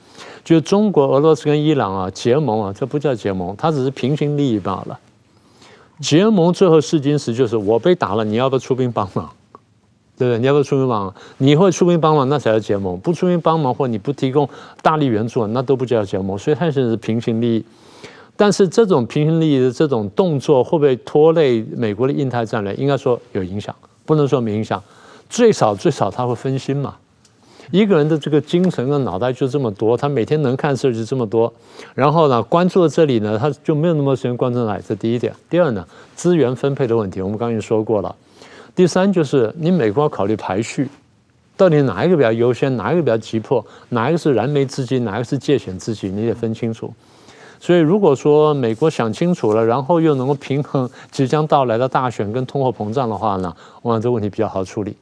[0.45, 4.97] 就是中国、俄罗斯跟伊朗啊结盟啊，这不叫结盟，它只是平行利益罢了。
[5.99, 9.29] 结盟最后试金石就是我被打了，你要不要出兵帮忙？
[10.17, 10.39] 对不对？
[10.39, 11.13] 你要不要出兵帮忙？
[11.39, 14.47] 你会出兵帮忙，那才叫结盟；不出兵帮忙或你不提供
[14.81, 16.37] 大力援助，那都不叫结盟。
[16.37, 17.65] 所以它现在是平行利益。
[18.37, 22.73] 但是这种平行利益的这种动作会不会拖累美国的印太战略？
[22.75, 23.75] 应该说有影响，
[24.05, 24.81] 不能说没影响。
[25.27, 26.95] 最少最少他会分心嘛。
[27.71, 31.53] 一个人的这个精神跟脑袋就这么多，他每天能看事儿就这么多，
[31.93, 34.79] 然后呢，关注这里呢，他就没有那么多时间关注哪。
[34.79, 35.33] 这第一点。
[35.49, 35.85] 第二呢，
[36.15, 38.15] 资源分配的问题，我们刚才说过了。
[38.73, 40.87] 第三就是你美国要考虑排序，
[41.57, 46.93] 到底哪一个比较优先，哪一个比较急迫，哪一个是燃眉之急，哪一个是借险之急，你得分清楚。
[47.59, 54.95] 所以如果说美国想清楚了，然后又能够平衡即将到来的大选跟通货膨胀的话呢，我想这个问题比较好处理。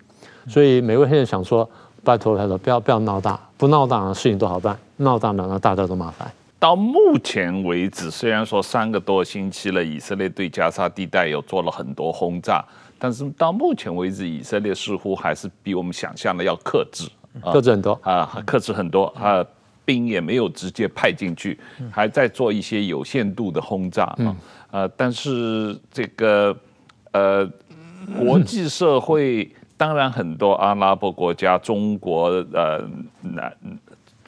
[0.48, 1.70] 所以美国现在想说。
[2.06, 6.32] 拜托，拜托，不要不要闹大，不闹大事情都好办，闹大了那大家都麻烦。
[6.60, 12.64] 到目前为止，虽然说三个多星期了，以色列对加沙地带有做了很多轰炸，
[13.00, 17.10] 但是到目前为止，以色列似乎还是比我们想象的要克制，
[17.42, 19.44] 克制很多啊，克制很多啊，
[19.86, 21.58] 兵也没有直接派进去，
[21.92, 24.36] 还在做一些有限度的轰炸啊，
[24.72, 26.58] 呃，但是这个
[27.12, 27.50] 呃，
[28.20, 29.50] 国际社会。
[29.78, 32.82] 当然，很多阿拉伯国家、中国呃
[33.20, 33.58] 南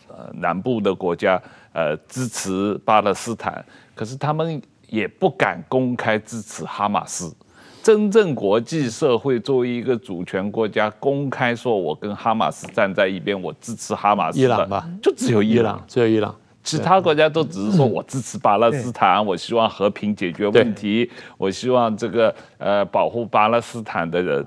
[0.10, 1.42] 呃南部的国家
[1.72, 3.64] 呃支持巴勒斯坦，
[3.96, 7.34] 可是他们也不敢公开支持哈马斯。
[7.88, 14.38] 真正国际社会作为一个主权国家，公开说我跟哈马斯站在一边，我支持哈马斯。
[14.38, 24.46] 伊朗吧，就只有伊朗，只有伊朗，其他国家都只是说我支持巴勒斯坦，我希望和平解决问题，我希望这个呃保护巴勒斯坦的人。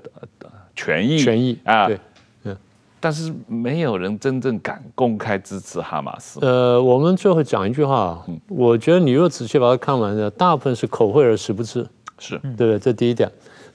[0.75, 1.99] 权益，权益啊，对，
[2.43, 2.55] 嗯，
[2.99, 6.39] 但是没有人真正敢公开支持哈马斯。
[6.45, 11.85] 呃，我们最后讲一句话，我觉得你若仔细把它看完的，大部分是口惠而实不至，
[12.21, 12.79] 是对不对？
[12.79, 13.29] 这第一点。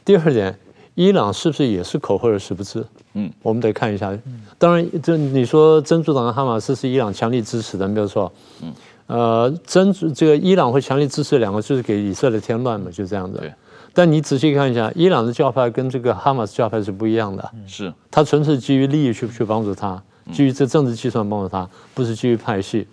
[0.05, 0.57] 第二点，
[0.94, 2.84] 伊朗是不是也是口惠而实不至？
[3.14, 4.16] 嗯，我们得看一下。
[4.57, 8.32] 当然，这你说真主党的哈马斯是伊朗强力支持的，没有错。
[8.62, 8.72] 嗯，
[9.09, 13.38] 呃，真主这个伊朗会强力支持两个，就是给以色列添乱嘛，就这样子。
[13.38, 13.53] 对。
[13.92, 17.51] 但你仔细看一下，伊朗的教派跟这个哈马斯教派是不一样的。
[17.66, 20.01] 是，他纯粹基于利益去去帮助他，
[20.32, 22.86] 基于这政治计算帮助他，不是基于派系。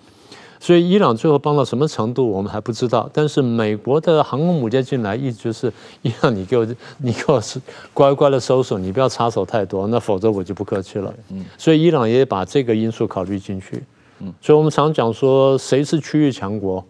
[0.64, 3.09] 所以伊朗最后帮到什么程度，我们还不知道。
[3.11, 5.70] 但是美国的航空母舰进来，一直是
[6.03, 6.66] 伊朗，你给我，
[6.99, 7.59] 你给我是
[7.93, 11.14] 乖乖的收手，你不要插手太多，那否则我就不客气了。
[11.32, 13.84] 嗯，所以伊朗也把这个因素考虑进去。
[14.20, 16.82] 嗯，所以我们常讲说，谁是区域强国？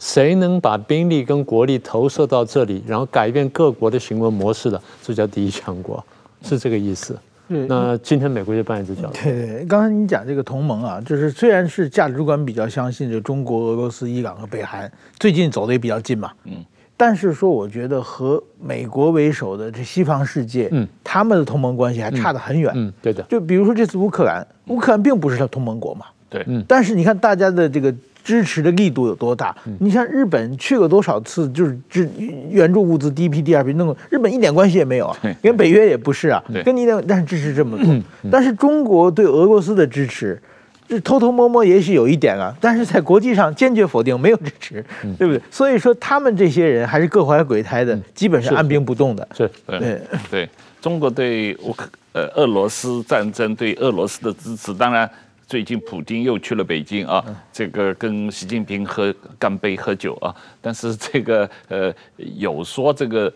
[0.00, 6.04] 谁能把兵力跟国力投射到这里，然后改变各国的行为模式的，这叫第一强国，
[6.42, 7.16] 是这个意思。
[7.48, 9.22] 对那今天美国就扮演这角色。
[9.22, 16.64] 对对，刚才你讲这个同盟啊，就是虽然是价值观比较相信，就中国、俄罗斯、伊朗和北韩最近走的也比较近嘛，嗯，
[16.96, 22.72] 但是说我觉得和美国为首的这西方世界，嗯，他们的同盟关系还差得很远。
[22.74, 23.22] 嗯，对的。
[23.24, 27.94] 就比如说这次乌克兰，乌克兰并不是他同盟国嘛，对，嗯，但是你看大家的这个。
[28.24, 29.54] 支持的力度有多大？
[29.78, 32.08] 你像日本去了多少次，就是支
[32.50, 37.94] 援助物资第一批、第二批，弄个日本一点关系也没有啊，跟北约也不是啊，跟你的但是支持这么多。
[38.30, 40.40] 但是中国对俄罗斯的支持，
[40.88, 44.84] 这偷偷摸摸也许有一点啊，但是在国际上坚决否定，没有支持，
[45.18, 45.40] 对不对？
[45.50, 49.28] 所以说他们这些人还是各怀鬼胎的，基本是按兵不动的。
[49.36, 50.00] 是，对
[50.30, 50.48] 对，
[50.80, 55.10] 中国对乌克呃俄罗斯战争对俄罗斯的支持，当然。
[55.46, 63.32] 最近普京又去了北京啊，这个跟习近平喝干杯喝酒啊，但是这个呃有说这个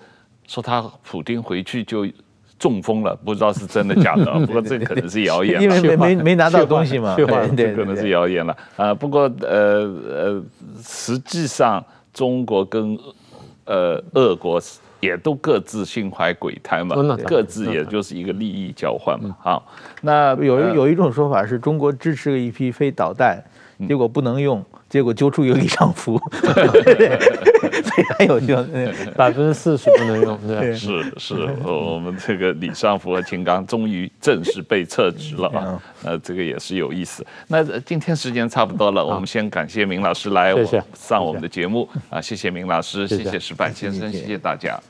[0.47, 2.07] 说他普京回去就
[2.59, 8.57] 中风了，不知道是真的假的， 不过这可能是谣言，因为没 没没拿到 东西嘛，对对对，可能是谣言了。
[8.77, 8.93] 啊。
[8.95, 10.43] 不过呃呃，
[10.83, 12.99] 实际上中国跟
[13.67, 14.61] 呃俄国
[15.01, 16.97] 也都各自心怀鬼胎嘛，
[17.27, 19.37] 各自也就是一个利益交换嘛。
[19.41, 19.65] 好，
[20.03, 23.43] 那有有一种说法是中国支持了一批非导弹，
[23.87, 24.65] 结果不能用。
[24.89, 28.57] 结果揪出一个李尚福， 非常有趣，
[29.15, 37.23] 百分之四十不能用，对，是是，我们这个李尚福和秦刚终于正式被撤职了啊，呃，这个也是有意思。
[37.49, 40.55] 那今天时间差不多了，我们先感谢明老师来
[40.95, 41.87] 上我们的节目。
[42.09, 43.39] 啊，谢谢明老师，谢谢。
[43.39, 44.81] 石板先生，谢谢大家。